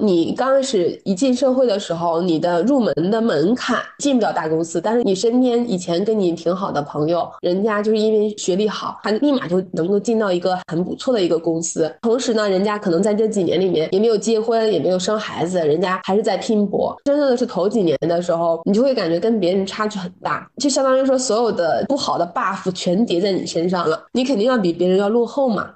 [0.00, 11.92] 你刚开始一进社会的时候，你的入门的门槛进不了大公司，但是你身边以前跟你挺好的朋友，人家就是因为学历好，他立马就能够进到一个很不错的一个公司。
[12.02, 16.96] 同时呢，人家可能在这几年里面也没有结婚，也没有生孩子，人家还是在拼搏。
[17.04, 25.74] 真正的是头几年的时候，你就会感觉跟别人差距很大，就相当于说所有的不好的 buff 全叠在你身上了，你肯定要比别人要落后嘛。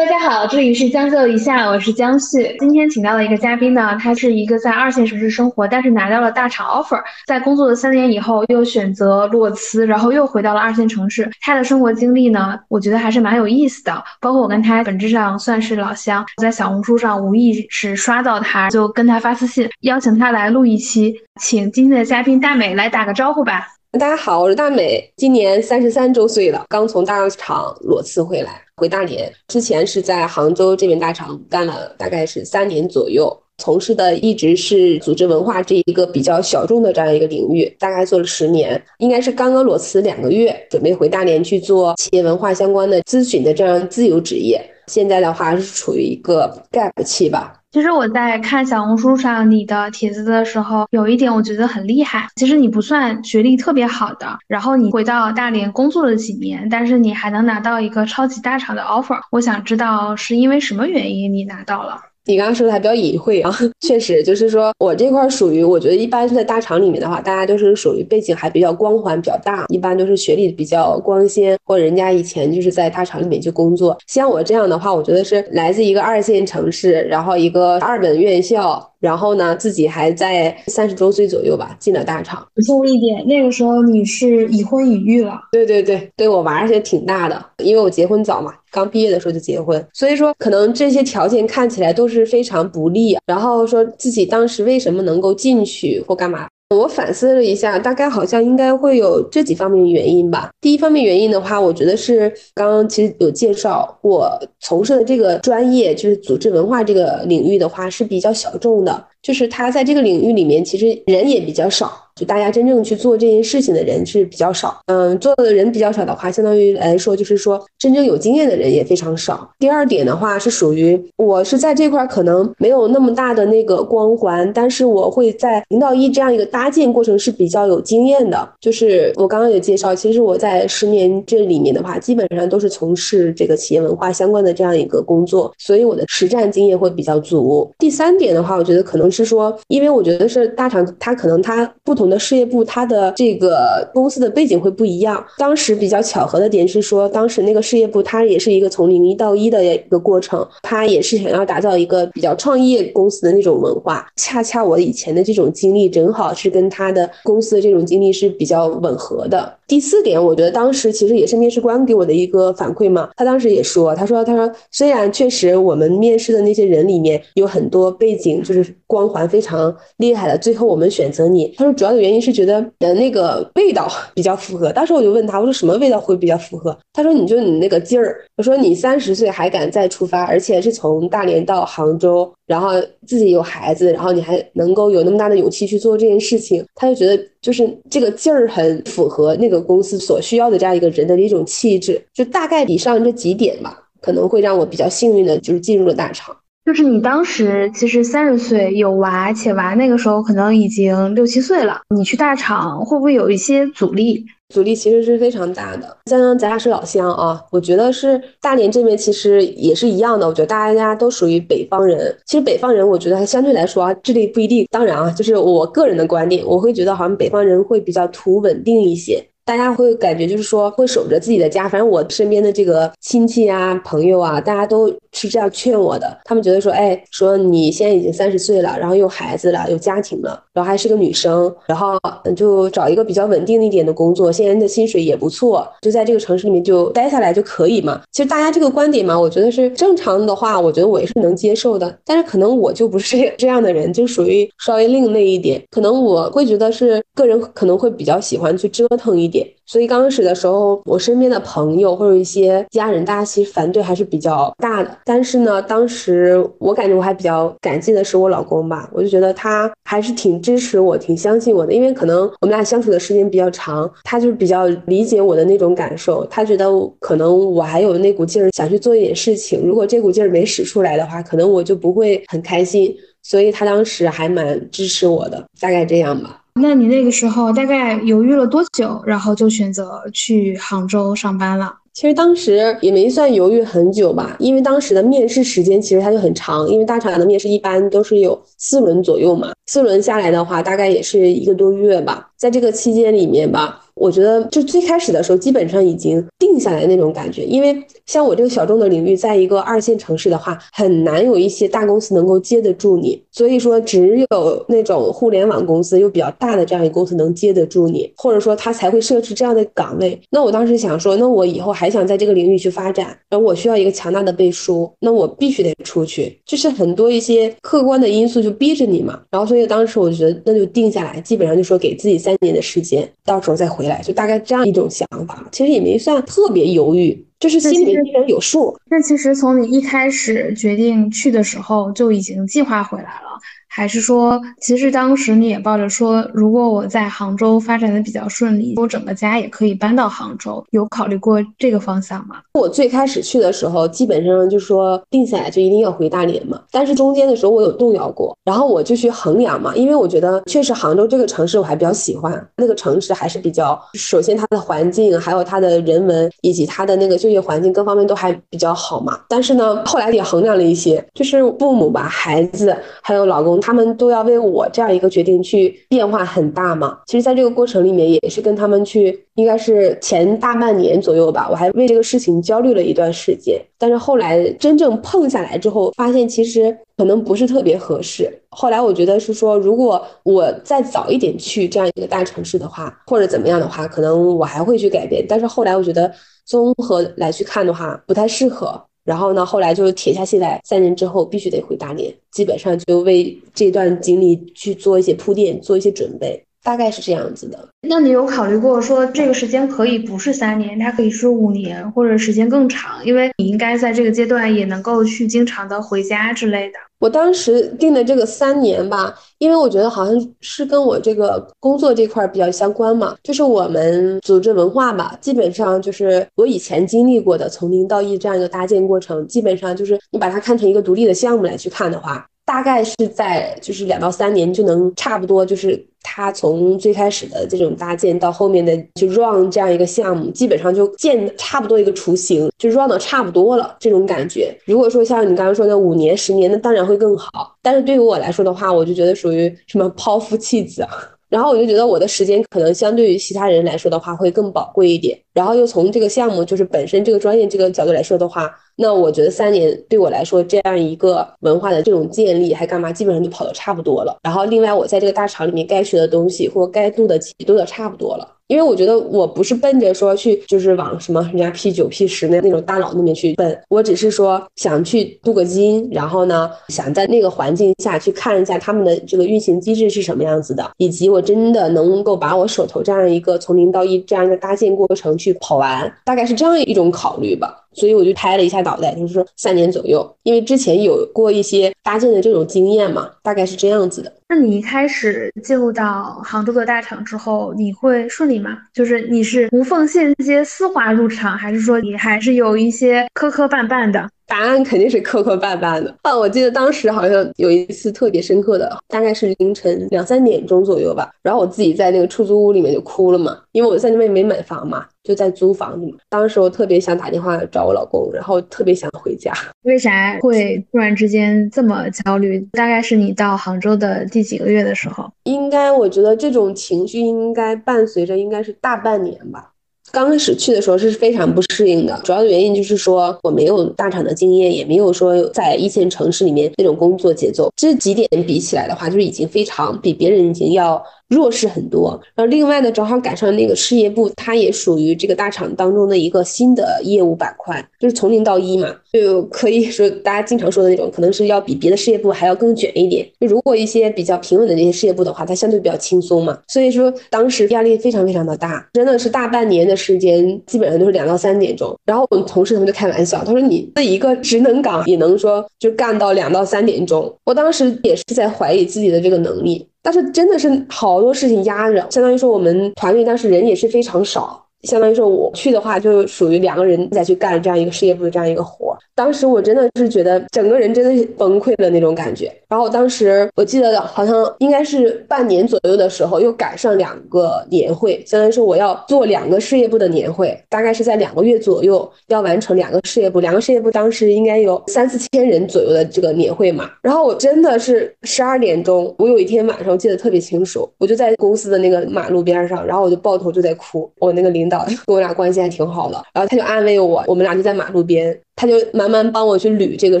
[0.04, 2.54] 大家好，这里是将就一下，我是江旭。
[2.58, 11.30] 今天请到的一个嘉宾呢，他是一个在二线城市生活，但是拿到了大厂 offer，在工作了三年以后又选择裸辞，然后又回到了二线城市。
[11.40, 14.04] 他的生活经历呢，我觉得还是蛮有意思的。
[14.20, 21.14] 包括我跟他本质上算是老乡，在小红书上无意识刷到他，就跟他发私信，邀请他来录一期。
[21.40, 23.68] 请今天的嘉宾大美来打个招呼吧。
[23.98, 29.32] 大家好，我是大美，今年三十三周岁了，刚从大厂裸辞回来，回大连。
[29.48, 38.82] 之前是在杭州这边大厂干了大概是三年左右，从事的一直是组织文化这一个比较小众的这样一个领域，大概做了十年。
[38.98, 44.60] 应该是刚刚裸辞两个月，准备回大连去做企业文化相关的咨询的这样自由职业。
[44.88, 47.60] 现在的话是处于一个 gap 期吧。
[47.74, 52.28] 其实我在看小红书上你的帖子的时候，有一点我觉得很厉害。
[52.36, 59.18] 其实你不算学历特别好的，然后你回到大连工作了几年，但是你还能拿到一个超级大厂的 offer。
[59.32, 62.00] 我想知道是因为什么原因你拿到了？
[62.26, 73.96] 你刚刚说的还比较隐晦啊， 确实就是说我这块属于，我觉得一般是在大厂里面的话，大家都是属于背景还比较光环比较大，一般都是学历比较光鲜，或者人家以前就是在大厂里面去工作。
[74.06, 78.90] 像我这样的话，我觉得是来自一个二线城市，然后一个二本院校。
[79.04, 82.42] 然后呢，自己还在三十周岁左右吧，进了大厂。
[82.54, 85.38] 补充一点，那个时候你是已婚已育了。
[85.52, 93.14] 对对对，对我娃儿也挺大的，因为我结婚早嘛，刚毕业的时候就结婚，所以说可能这些条件看起来都是非常不利。
[93.26, 96.46] 然后说自己当时为什么能够进去或干嘛？
[96.70, 100.50] 我反思了一下，大概好像应该会有这几方面原因吧。
[100.60, 104.28] 第一方面原因的话，我觉得是刚刚其实有介绍，我
[104.60, 112.03] 从事的这个专业就是组织文化这个领域的话是比较小众的，就是他在这个领域里面其实人也比较少。
[112.14, 119.50] 就大家真正去做这件事情的人是比较少，嗯，做的人比较少的话，相当于来说就是说真正有经验的人也非常少。
[119.58, 128.48] 第二点的话是属于我是在这块可能没有那么大的那个光环，但是我会在零到一这样一个搭建过程是比较有经验的。
[128.60, 137.68] 就是我刚刚有介绍，其实我在十年这里面的话，基本上都是从事这个企业文化相关的这样一个工作，所以我的实战经验会比较足。
[137.80, 142.03] 第三点的话，我觉得可能是说，因为我觉得是大厂，它可能它不同。
[142.04, 145.24] 我的事业部，它的这个公司的背景会不一样。
[145.38, 154.06] 当时比较巧合的点是说，当时那个事业部它也是一个从零一到一的一个过程，它也是想要打造一个比较创业公司的那种文化。
[154.16, 159.50] 恰恰我以前的这种经历，正好是跟他的公司的这种经历是比较吻合的。
[159.66, 163.10] 第四点，我觉得当时其实也是面试官给我的一个反馈嘛。
[163.16, 171.52] 他当时也说，他说他说虽然确实我们面试的那些人里面有很多背景就是光环非常厉害的，最后我们选择你。
[171.56, 174.72] 他说主要的原因是觉得呃那个味道比较符合。
[174.72, 176.76] 当时我就问他，我说什么味道会比较符合？
[176.92, 178.24] 他说你就你那个劲儿。
[178.36, 182.30] 我说你三十岁还敢再出发，而且是从大连到杭州。
[182.46, 182.72] 然后
[183.06, 196.34] 自己有孩子，然后你还能够有那么大的勇气去做这件事情，他就觉得就是这个劲儿很符合那个公司所需要的这样一个人的一种气质，就大概以上这几点吧，可能会让我比较幸运的，就是进入了大厂。
[196.64, 204.24] 就是你当时其实三十岁有娃，且娃那个时候可能已经六七岁了，你去大厂会不会有一些阻力？
[204.48, 205.96] 阻力其实是非常大的。
[206.06, 210.26] 像咱俩是老乡啊，我觉得是大连这边其实也是一样的。
[210.26, 214.66] 我觉得大家都属于北方人，其实北方人我觉得还相对来说啊，智力不一定。
[214.70, 219.22] 当然啊，就是我个人的观点，我会觉得好像北方人会比较图稳定一些。
[219.44, 226.18] 大家会感觉就是说会守着自己的家，反正我身边的这个亲戚啊、朋友啊，大家都是这样劝我的。
[226.24, 231.98] 他们觉得说，哎，说你现在已经三十岁了，然后有孩子了，有家庭了，然后还是个女生，然后
[232.34, 238.00] 就找一个比较稳定一点的工作，现在的薪水也不错，就在这个城市里面就待下来就可以嘛。
[238.12, 241.98] 其实大家这个观点嘛，我觉得是正常的话，我觉得我也是能接受的。
[242.04, 245.62] 但是可能我就不是这样的人，就属于稍微另类一点。
[245.70, 249.28] 可能我会觉得是个人可能会比较喜欢去折腾一
[249.66, 254.98] 所以刚开始的时候，我身边的朋友或者一些家人，大家其实反对还是比较大的。
[255.06, 266.24] 但是呢，当时我感觉我还比较感激的是我老公吧，我就觉得他还是挺支持我、挺相信我的，因为可能我们俩相处的时间比较长，他就是比较理解我的那种感受。
[266.26, 266.66] 他觉得
[267.00, 272.94] 可能我还有那股劲儿想去做一点事情，如果这股劲儿没使出来的话，可能我就不会很开心。
[273.22, 276.43] 所以他当时还蛮支持我的，大概这样吧。
[276.60, 281.74] 那你那个时候大概犹豫了多久，然后就选择去杭州上班了？
[281.92, 293.80] 其实当时也没算犹豫很久吧，因为当时的面试时间其实它就很长，因为大厂的面试一般都是有四轮左右嘛，四轮下来的话大概也是一个多月吧，在这个期间里面吧。
[293.94, 303.22] 我觉得就最开始的时候，基本上已经定下来那种感觉，因为像我这个小众的领域，在一个二线城市的话，很难有一些大公司能够接得住你。
[303.30, 310.20] 所以说，只有那种互联网公司又比较大的这样一个公司能接得住你，或者说他才会设置这样的岗位。
[310.28, 319.20] 那我当时想说，那我以后还想在这个领域去发展，然后我需要一个强大的背书，那我必须得出去，就是很多一些客观的因素就逼着你嘛。
[319.30, 323.84] 然后所以当时我觉得，那就定下来，基本上就说给自己三年的时间，到时候再回。
[323.84, 328.74] 来就大概这样一种想法，其实也没算特别犹豫，就是心里面有数。
[328.90, 333.38] 那其实从你一开始决定去的时候就已经计划回来了。
[333.76, 342.36] 还是说，其实当时你也抱着说，如果我在杭州发展的比较顺利，我整个家也可以搬到杭州，有考虑过这个方向吗？
[342.52, 346.60] 我最开始去的时候，基本上就说定下来就一定要回大连嘛。
[346.70, 359.18] 但是中间的时候我有动摇过，然后我就去衡量嘛，因为我觉得确实杭州这个城市我还比较喜欢，那个城市还是比较，首先它的环境，还有它的人文，以及它的那个就业环境各方面都还比较好嘛。
[359.28, 362.72] 但是呢，后来也衡量了一些，就是父母吧、孩子
[363.02, 363.60] 还有老公。
[363.64, 366.98] 他们都要为我这样一个决定去变化很大嘛？
[367.06, 373.58] 其实，在这个过程里面，也是跟他们去，应该是前大半年左右吧，我还为这个事情焦虑了一段时间。
[373.78, 378.30] 但是后来真正碰下来之后，发现其实可能不是特别合适。
[378.50, 385.24] 后来我觉得是说，如果我再早一点去这样一个大城市的话，或者怎么样的话，可能我还会去改变。
[385.26, 386.12] 但是后来我觉得
[386.44, 388.78] 综合来去看的话，不太适合。
[389.04, 397.68] 然后呢，后来就铁下心来，三年之后必须得回大连，基本上就为这段经历去做一些铺垫，做一些准备，大概是这样子的。
[397.86, 403.04] 那你有考虑过说这个时间可以不是三年，它可以是五年或者时间更长？
[403.04, 406.78] 因为你应该在这个阶段也能够去经常的回家之类的。
[406.98, 422.26] 我当时定的这个三年吧，因为我觉得好像是跟我这个工作这块比较相关嘛，就是我们组织文化吧，基本上就是我以前经历过的从零到一这样一个搭建过程，基本上就是你把它看成一个独立的项目来去看的话。
[422.44, 434.54] 大概是在就是两到三年就能差不多，就是它从最开始的这种搭建到后面的就 run 这样一个项目，基本上就建差不多一个雏形，就 run 的差不多了这种感觉。
[434.66, 437.56] 如果说像你刚刚说的五年、十年，那当然会更好。
[437.62, 440.90] 但是对于我来说的话，我就觉得属于什么抛夫弃子啊。
[441.34, 445.18] 然后我就觉得我的时间可能相对于其他人来说的话会更宝贵一点。
[445.32, 454.16] 然后又从这个项目就是本身这个专业这个角度来说的话，那我觉得三年对我来说这样一个文化的这种建立还干嘛，基本上就跑的差不多了。
[454.22, 458.33] 然后另外我在这个大厂里面该学的东西或该度的也度的差不多了。
[458.48, 477.63] 因为我觉得我不是奔着说去就是往什么人家 P 九 P 十那那种大佬那边去奔，我只是说想去镀个金，然后呢想在那个环境下去看一下他们的这个运行机制是什么样子的，以及我真的能够把我手头这样一个从零到一这样一个搭建过程去跑完，大概是这样一种考虑吧。
[477.74, 484.12] 所以我就拍了一下脑袋，就是说三年左右，因为之前有过一些搭建的这种经验嘛，大概是这样子的。
[484.28, 488.58] 那你一开始进入到杭州的大厂之后，你会顺利吗？
[488.72, 494.08] 就是你是无缝衔接丝滑入场，还是说你还是有一些磕磕绊绊的？
[494.26, 496.16] 答案肯定是磕磕绊绊的啊！
[496.16, 501.10] 我记得当时好像有一次特别深刻的，大概是凌晨两三点钟左右吧。
[501.22, 505.86] 然后我自己在那个出租屋里面就哭了嘛，因为我在那边没买房嘛，就在租房子。
[506.08, 509.32] 当时我特别想打电话找我老公，然后特别想回家。
[509.62, 512.40] 为啥会突然之间这么焦虑？
[512.52, 515.10] 大概是你到杭州的第几个月的时候？
[515.24, 519.50] 应该我觉得这种情绪应该伴随着应该是大半年吧。
[519.94, 527.48] 刚开始去的时候是非常不适应的，主要的原因就是说我没有大厂的经验，也没有说在一线城市里面那种工作节奏。
[527.54, 532.00] 这几点比起来的话，就是已经非常比别人已经要弱势很多。
[532.14, 543.06] 然后另外呢，正好赶上那个事业部，它也属于这个大厂当中的一个新的业务板块，就是从零到一嘛，就可以说大家经常说的那种，可能是要比别的事业部还要更卷一点。
[543.20, 546.38] 就如果一些比较平稳的那些事业部的话，它相对比较轻松嘛。
[546.48, 551.74] 所以说当时压力非常非常的大，真的是大半年的时间，基本上都是两到三点钟。
[551.84, 557.14] 然后我们同事他们就开玩笑，他说你这一个职能岗也能说就干到两到三点钟。
[557.24, 564.43] 我当时也是在怀疑自己的这个能力，但是真的是好多事情压着，相当于说我们团队当时人也是非常少。
[564.64, 568.76] 相当于说我去的话，就属于两个人再去干这样一个事业部的这样一个活。
[568.94, 572.32] 当时我真的是觉得整个人真的崩溃的那种感觉。
[572.48, 583.20] 然后当时我记得好像应该是半年左右的时候，又赶上两个年会，相当于说我要做两个事业部的年会，大概是在两个月左右要完成两个事业部。
[583.20, 586.70] 两个事业部当时应该有三四千人左右的这个年会嘛。
[586.80, 593.90] 然后我真的是十二点钟，我有一天晚上记得特别清楚，我就在公司的那个马路边上，然后我就抱头就在哭。
[593.98, 594.53] 我那个领导。
[594.86, 598.20] 跟我俩关系还挺好的，然后他就安慰我，我们俩就在马路边。
[598.36, 600.00] 他就慢慢帮我去捋这个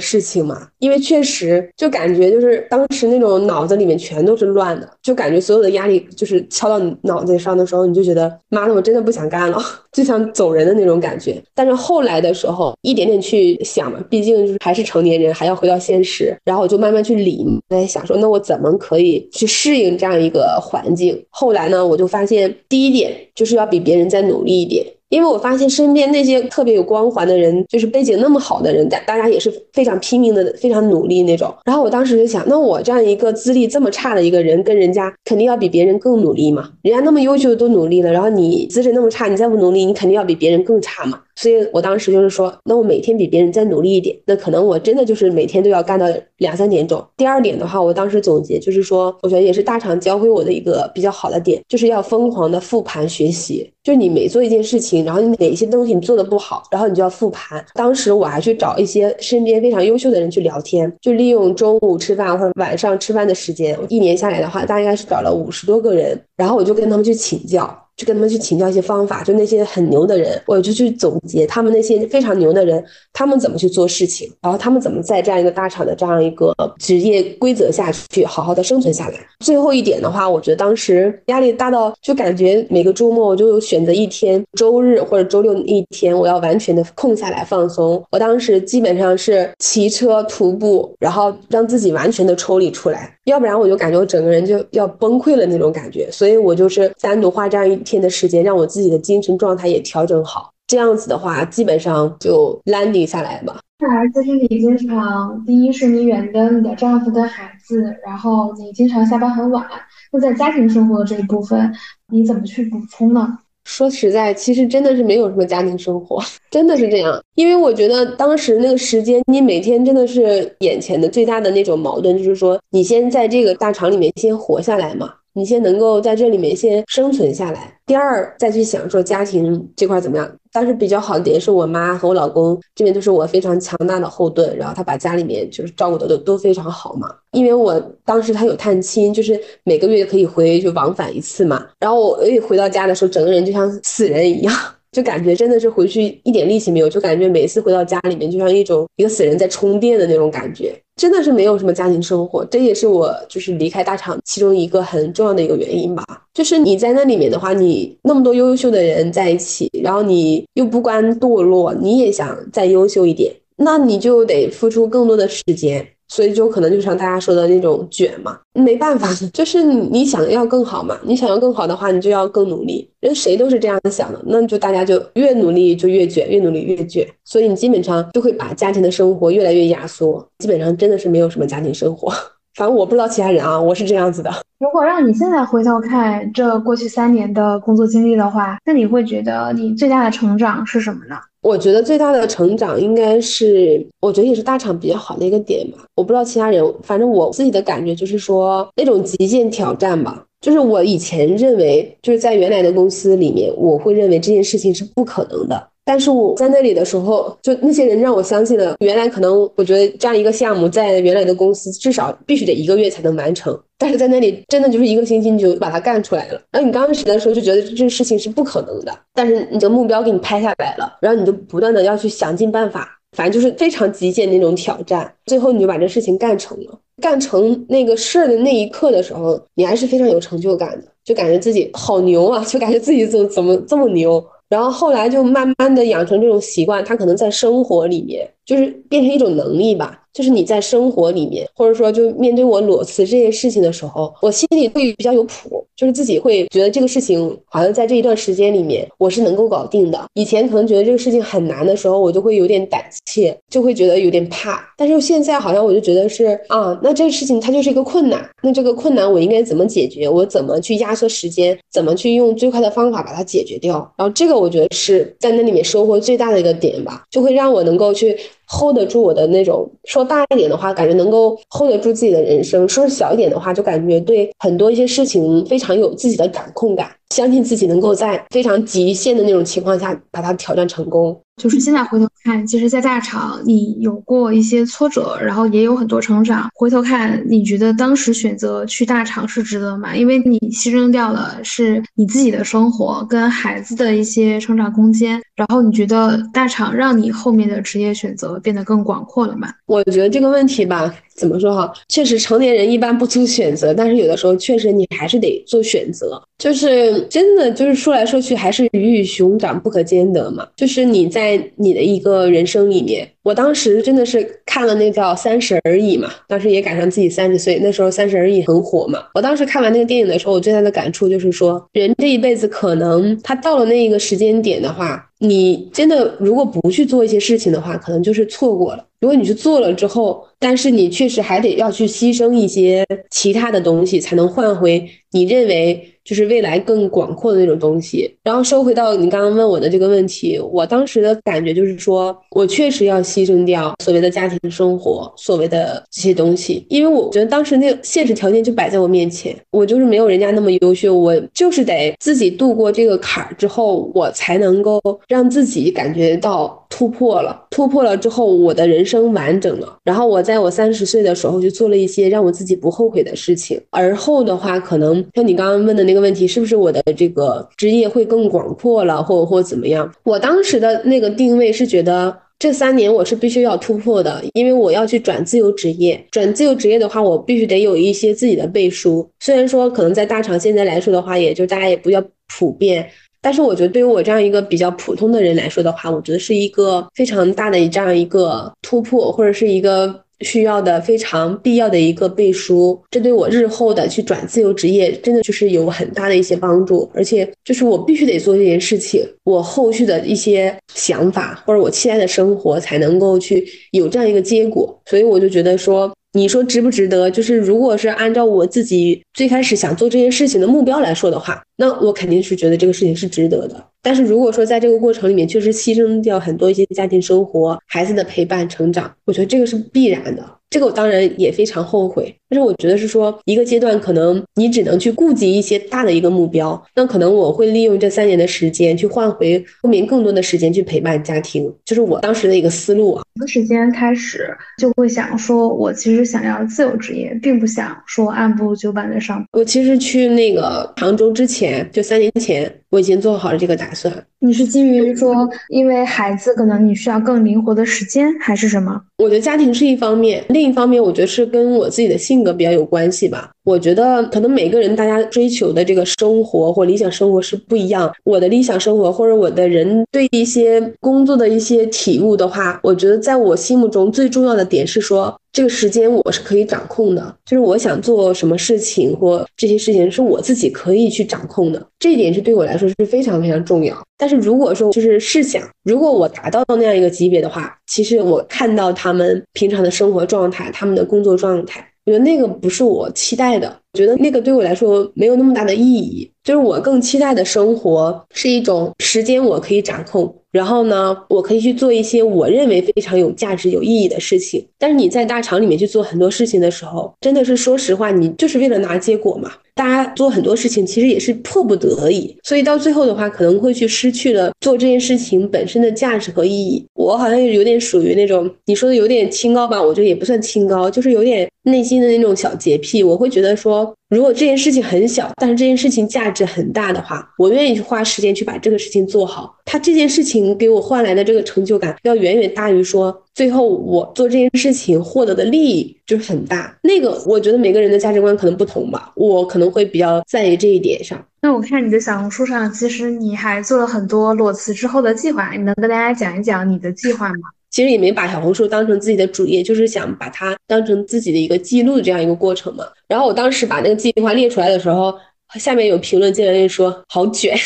[0.00, 9.58] 事情嘛，因为确实就感觉就是当时那种脑子里面全都是乱的，就感觉所有的压力就是敲到你脑子上的时候，你就觉得妈的，我真的不想干了，
[9.92, 11.42] 就想走人的那种感觉。
[11.54, 21.24] 但是后来的时候，一点点去想嘛，毕竟就是还是成年人，还要回到现实，然后我就慢慢去理，在想说，那我怎么可以去适应这样一个环境？
[21.30, 24.84] 后来呢，我就发现第一点就是要比别人再努力一点。
[25.14, 31.54] 因为我发现身边那些特别有光环的人，就是背景那么好的人，大大家也是非常拼命的，非常努力那种。
[31.64, 36.68] 然后我当时就想，那我这样一个资历这么差的一个人，跟人家肯定要比别人更努力嘛。
[36.82, 41.20] 人家那么优秀都努力了，然后你资质那么差，你再不努力，你肯定要比别人更差嘛。
[41.36, 46.06] 所以我当时就是说，那我每天比别人再努力一点，那可能我真的就是每天都要干到
[46.38, 47.04] 两三点钟。
[47.16, 53.70] 第二点的话，我当时总结就是说，我觉得也是大厂教会我的一个比较好的点，就是要疯狂的复盘学习。
[53.82, 57.62] 就你每做一件事情，然后你哪些东西你做的不好，然后你就要复盘。
[57.74, 67.83] 当时我还去找一些身边非常优秀的人去聊天，就利用中午吃饭或者晚上吃饭的时间，一年下来的话，大概是找了五十多个人，然后我就跟他们去请教。
[67.96, 79.14] 去跟他们去请教一些方法，就那些很牛的人，我就去总结他们那些非常牛的人，他们怎么去做事情，然后他们怎么在这样一个大厂的这样一个职业规则下去好好的生存下来。
[79.40, 88.02] 最后一点的话，我觉得当时压力大到就感觉每个周末我就选择一天，周日或者周六一天，我要完全的空下来放松。
[88.10, 96.10] 我当时基本上是骑车、徒步，然后让自己完全的抽离出来，要不然我就感觉我整个人就要崩溃了那种感觉。
[96.10, 97.84] 所以我就是单独花这样一。
[97.84, 103.60] 天的时间，让我自己的精神状态也调整好，这样子的话，基本上就 landing 下来吧。
[103.78, 109.62] 看来就是你经常，第一是你远跟你的丈夫跟孩子，然后你经常下班很晚，
[110.10, 111.70] 那在家庭生活的这一部分，
[112.08, 113.38] 你怎么去补充呢？
[113.64, 117.22] 说实在，其实真的是没有什么家庭生活， 真的是这样。
[117.34, 125.12] 因为我觉得当时那个时间，你每天真的是眼前的最大的那种矛盾，就是说你先在这个大厂里面先活下来嘛。
[125.36, 130.30] 你先能够在这里面先生存下来，第二再去想说家庭这块怎么样。
[130.54, 137.12] 当时比较好的点是我妈和我老公这边都是我非常强大的后盾，然后他把家里面就是照顾的都都非常好嘛。
[137.32, 141.66] 因为我当时他有探亲，就是每个月可以回就往返一次嘛。
[141.80, 144.54] 然后我一回到家的时候，整个人就像死人一样。
[144.94, 156.04] 就感觉真的是回去一点力气没有，就感觉每次回到家里面就像一种一个死人在充电的那种感觉，真的是没有什么家庭生活，这也是我就是离开大厂其中一个很重要的一个原因吧。
[156.32, 165.84] 就是你在那里面的话，你那么多优秀的人在一起，然后你又不甘堕落，你也想再优秀一点，那你就得付出更多的时间。
[166.08, 172.88] 所以就可能就像大家说的那种卷嘛，没办法，就是你想要更好嘛，你想要更好的话，你就要更努力。
[173.00, 177.06] 人谁都是这样想的，那就大家就越努力就越卷，越努力越卷。
[177.24, 182.12] 所以你基本上就会把家庭的生活越来越压缩，基本上真的是没有什么家庭生活。
[182.54, 184.30] 反正我不知道其他人啊，我是这样子的。
[184.60, 191.16] 如果让你现在回头看这过去三年的工作经历的话，那你会觉得你最大的成长是什么呢？
[191.44, 195.84] 我觉得最大的成长应该是，我觉得也是大厂比较好的一个点吧。
[195.94, 200.24] 我不知道其他人，反正我自己的感觉就是说，那种极限挑战吧。
[200.40, 205.68] 就是我以前认为，就是在原来的公司里面，我会认为这件事情是不可能的。
[205.86, 216.40] 但是我在那里的时候，就那些人让我相信了，原来可能我觉得这样一个项目在原来的公司至少必须得一个月才能完成，但是在那里真的就是一个星期你就把它干出来了。
[216.50, 226.80] 然后你刚开始的时候就觉得这事情是不可能的，但是你的目标给你拍下来了，然后你就不断的要去想尽办法，反正就是非常极限那种挑战，最后你就把这事情干成了。
[227.02, 230.86] 干成那个事儿的那一刻的时候，你还是非常有成就感的。
[231.04, 234.24] 就感觉自己好牛啊，就感觉自己怎怎么这么牛。
[234.54, 240.00] 然后后来就慢慢的养成这种习惯，他可能在生活里面就是变成一种能力吧。
[240.12, 250.06] 就是你在生活里面，或者说就面对我裸辞这件事情的时候，我心里会比较有谱，就是自己会觉得这个事情好像在这一段时间里面我是能够搞定的。
[250.14, 254.64] 以前可能觉得这个事情很难的时候，我就会有点胆怯，就会觉得有点怕。
[254.76, 260.08] 但是现在好像我就觉得是啊，那这个事情它就是一个困难，那这个困难我应该怎么解决？
[260.08, 261.58] 我怎么去压缩时间？
[261.70, 263.78] 怎么去用最快的方法把它解决掉？
[263.96, 268.16] 然后这个我觉得是在那里面收获最大的一个点吧，就会让我能够去。
[268.48, 281.16] Hold 得住我的那种，说大一点的话，感觉能够 hold 得住自己的人生；说小一点的话，就感觉对很多一些事情非常有自己的掌控感，相信自己能够在非常极限的那种情况下把它挑战成功。
[281.40, 286.48] 就是现在回头看，其实，在大厂你有过一些挫折，然后也有很多成长。
[286.54, 289.96] 回头看，你觉得当时选择去大厂是值得吗？
[289.96, 299.48] 因为你牺牲掉了是你自己的生活跟孩子的一些成长空间，然后你觉得大厂让你后面的职业选择变得更广阔了吗？
[299.66, 300.94] 我觉得这个问题吧。
[301.14, 301.72] 怎么说哈？
[301.88, 306.20] 确实，成年人一般不做选择，但是有的时候确实你还是得做选择。
[306.36, 310.46] 就是真的，就是说来说去还是鱼与熊掌不可兼得嘛。
[310.56, 319.04] 就是你在你的一个人生里面，我当时真的是看了那叫《三十而已》嘛，当时也赶上自己三十岁，那时候《三十而已》很火嘛。
[319.14, 325.08] 我当时看完那个电影的时候，我最大的感触就是说，人这一辈子可能他到了那一个时间点的话。
[325.20, 328.84] 你真的如果不去做一些事情的话，可能就是错过了。
[329.00, 335.90] 如果你去做了之后，但是你确实还得要去牺牲一些其他的东西，才能换回你认为。
[336.04, 338.14] 就是未来更广阔的那种东西。
[338.22, 354.78] 然后收回到你刚刚问我的这个问题，我当时的感觉就是说，我确实要牺牲掉所谓的家庭生活，所谓的这些东西，因为我觉得当时那个现实条件就摆在我面前，我就是没有人家那么优秀，我就是得自己度过这个坎儿之后，我才能够
[355.08, 359.78] 让自己感觉到突破了，突破了之后，我的人生完整了。
[359.84, 365.94] 然后我在我三十岁的时候就做了一些让我自己不后悔的事情，而后的话，可能像你刚刚问的那。
[365.94, 369.88] 个问题是不是我的这个职业会更广阔了，或或怎么样？
[370.02, 376.04] 我当时的那个定位是觉得这三年我是必须要突破的，因为我要去转自由职业。
[376.10, 379.08] 转自由职业的话，我必须得有一些自己的背书。
[379.20, 382.02] 虽然说可能在大厂现在来说的话，也就大家也比较
[382.36, 382.84] 普遍，
[383.22, 390.03] 但是我觉得对于我这样一个比较普通的人来说的话，我觉得是一个非常大的这样一个突破，或者是一个。
[390.20, 405.92] 需要的非常必要的一个背书，这对我日后的去转自由职业真的就是有很大的一些帮助，而且就是我必须得做这件事情，我后续的一些想法或者我期待的生活才能够去有这样一个结果，所以我就觉得说。
[406.16, 407.10] 你说值不值得？
[407.10, 413.64] 就是如果是按照我自己最开始想做这件事情的目标来说的话，那我肯定是觉得这个事情是值得的。
[413.84, 420.24] 但是如果说在这个过程里面确实牺牲掉很多一些家庭生活、孩子的陪伴、成长，我觉得这个是必然的。
[420.48, 422.14] 这个我当然也非常后悔。
[422.28, 433.02] 但是我觉得是说，一个阶段可能你只能去顾及一些大的一个目标，那可能我会利用这三年的时间去换回后面更多的时间去陪伴家庭，就是我当时的一个思路啊。
[433.16, 439.26] 什么时间开始就会想说，我其实想要自由职业，并不想说按部就班的上班。
[439.32, 444.06] 我其实去那个杭州之前，就三年前，我已经做好了这个打算。
[444.20, 448.80] 你是基于说，因为孩子可能你需要更灵活的时间，还是什么？
[449.04, 453.30] 我觉得家庭是一方面，另一方面，我觉得是跟我自己的性格比较有关系吧。
[453.44, 457.92] 我觉得可能每个人大家追求的这个生活或理想生活是不一样。
[458.04, 473.76] 我的理想生活或者我的人对一些工作的一些体悟的话，我觉得在我心目中最重要的点是说，这个时间我是可以掌控的，就是我想做什么事情或这些事情是我自己可以去掌控的，这一点是对我来说是非常非常重要。
[473.96, 481.66] 但是如果说就是试想，如果我达到那样一个级别的话，其实我看到他们平常的生活状态，他们的工作状态。
[481.86, 486.10] 我觉得那个不是我期待的，觉得那个对我来说没有那么大的意义。
[486.24, 494.42] 就是我更期待的生活是一种时间我可以掌控，然后呢，我可以去做一些我认为非常有价值、有意义的事情。
[494.58, 499.32] 但是你在大厂里面去做很多事情的时候，真的是说实话，你就是为了拿结果嘛。
[499.54, 506.64] 大家做很多事情其实也是迫不得已，所以到最后的话，可能会去失去了做这件事情本身的价值和意义。
[506.72, 512.82] 我好像有点属于那种你说的有点清高吧，我觉得也不算清高，就是有点内心的那种小洁癖。
[512.82, 519.34] 我会觉得说，说，如果这件事情很小，但是这件事情价值很大的话，我愿意去花时间去把这个事情做好。
[519.44, 526.56] 他这件事情给我换来的这个成就感，要远远大于说最后我做这件事情获得的利益就是很大。
[526.62, 531.02] 那个我觉得每个人的价值观可能不同吧，我可能会比较在意这一点上。
[531.22, 537.30] 那我看你的小红书上，其实你还做了很多裸辞之后的计划，你能跟大家讲一讲你的计划吗？
[537.54, 542.64] 其实也没把小红书当成自己的主业，就是想把它当成自己的一个记录这样一个过程嘛。
[542.88, 544.92] 然后我当时把那个计划列出来的时候。
[545.40, 547.36] 下面有评论进来说好卷，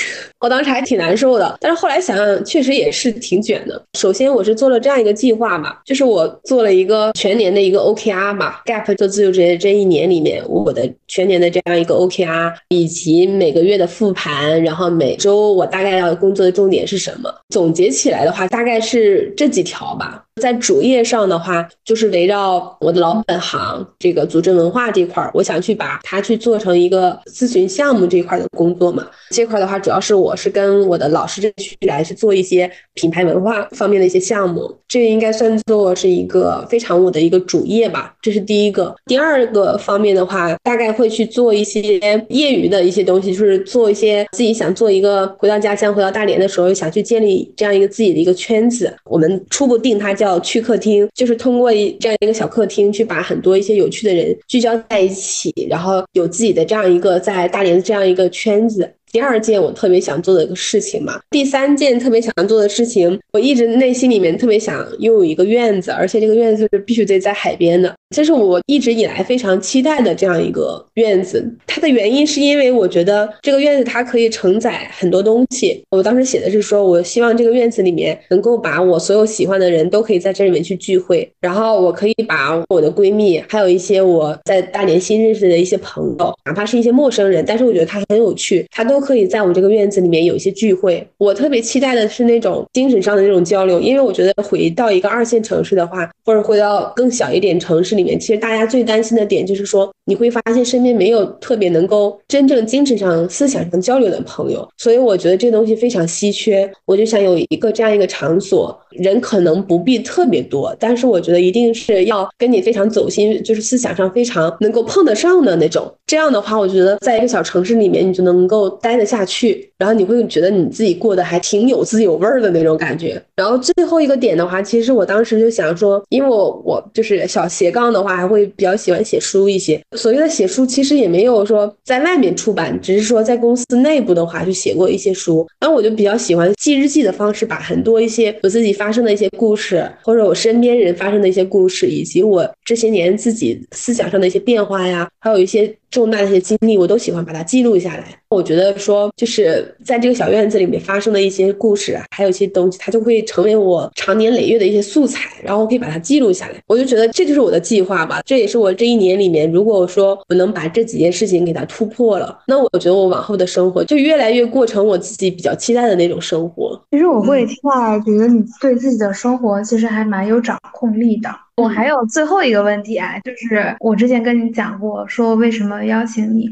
[0.40, 1.57] 我当时还挺难受的。
[1.61, 3.81] 但是后来想想，确实也是挺卷的。
[3.98, 17.33] 首先，我是做了这样一个计划嘛，就是我做了一个全年的一个 OKR 嘛，Gap 做自由职业这一年里面，我的全年的这样一个 OKR，以及每个月的复盘，然后每周我大概要工作的重点是什么？
[17.48, 20.24] 总结起来的话，大概是这几条吧。
[20.40, 29.05] 在主页上的话，就是围绕我的老本行这个组织文化这块儿，我想去把它去做成一个咨询项目这块的工作嘛。
[29.31, 38.14] 这块的话，主要是我我是跟我的老师这去来去做一些品牌文化方面的一些项目，这应该算作是一个非常我的一个主业吧。
[38.20, 38.94] 这是第一个。
[39.06, 41.80] 第二个方面的话，大概会去做一些
[42.28, 48.94] 业余的一些东西，就是做一些自己想做一个回到家乡、回到大连的时候，想去建立这样一个自己的一个圈子。
[49.04, 50.38] 我们初步定它叫。
[50.40, 58.90] 去客厅，就是通过一这样一个小客厅，去把很多一些有趣的人聚焦在一起，然后有自己的这样一个在大连的这样一个圈子。
[59.11, 71.44] 第二件我特别想做的一个事情嘛，第三件特别想做的事情，我一直内心里面特别想拥有一个院子，而且这个院子是必须得在海边的，这是我一直以来非常期待的这样一个院子。
[71.66, 75.83] 它的原因是因为我觉得这个院子它可以承载很多东西。
[75.90, 88.99] 我当时写的是说，我希望这个院子里面能够把我所有喜欢的人都可以在这里面去聚会，然后我可以把我的闺蜜，还有一些我在大连新认识的一些朋友，哪怕是一些陌生人，但是我觉得他很有趣，他都。
[88.99, 91.07] 可以在我这个院子里面有一些聚会。
[91.16, 104.66] 我特别期待的是那种精神上的那种交流，因为我觉得回到一个二线城市的话，或者回到更小一点城市里面，其实大家最担心的点就是说，你会发现身边没有特别能够真正精神上、思想上交流的朋友。
[104.78, 106.70] 所以我觉得这东西非常稀缺。
[106.87, 115.92] 我就想有一个这样一个场所，人可能不必特别多，但是我觉得一定是要跟你非常走心，就是思想上非常能够碰得上的那种。
[116.06, 118.68] 这样的话，我觉得在一个小城市里面，你就能够。
[118.80, 123.20] 待得下去，然后你会觉得你自己过得还挺有滋有味的那种感觉。
[123.34, 129.81] 然后最后一个点的话，其实我当时就想说，因为我我就是小斜杠的话，还会比较喜欢写书一些。
[129.96, 135.46] 所谓的写书，其实也没有说在外面出版，只是说在公司内部的话，就写过一些书。
[135.61, 145.74] 然后我就比较喜欢记日记的方式，把很多一些我自己发生的一些故事，或者我身边人发生的一些故事，以及我这些年自己思想上的一些变化呀，还有一些。
[145.90, 148.05] 重大的一些经历，我都喜欢把它记录下来。
[148.29, 156.57] 我觉得说，就是在这个小院子里面发生的一些故事，还有一些东西，它就会成为我长年累月的一些素材，然后我可以把它记录下来。
[156.66, 158.20] 我就觉得这就是我的记计划吧。
[158.24, 166.80] 这也是我这一年里面，如果说我能把这几件事情给它突破了，那我觉得我往后的生活就越来越过成我自己比较期待的那种生活。
[166.90, 171.30] 其实我会听来觉得你对自己的生活其实还蛮有掌控力的。
[171.56, 176.48] 我还有最后一个问题啊，就是我之前跟你讲过，说为什么邀请你。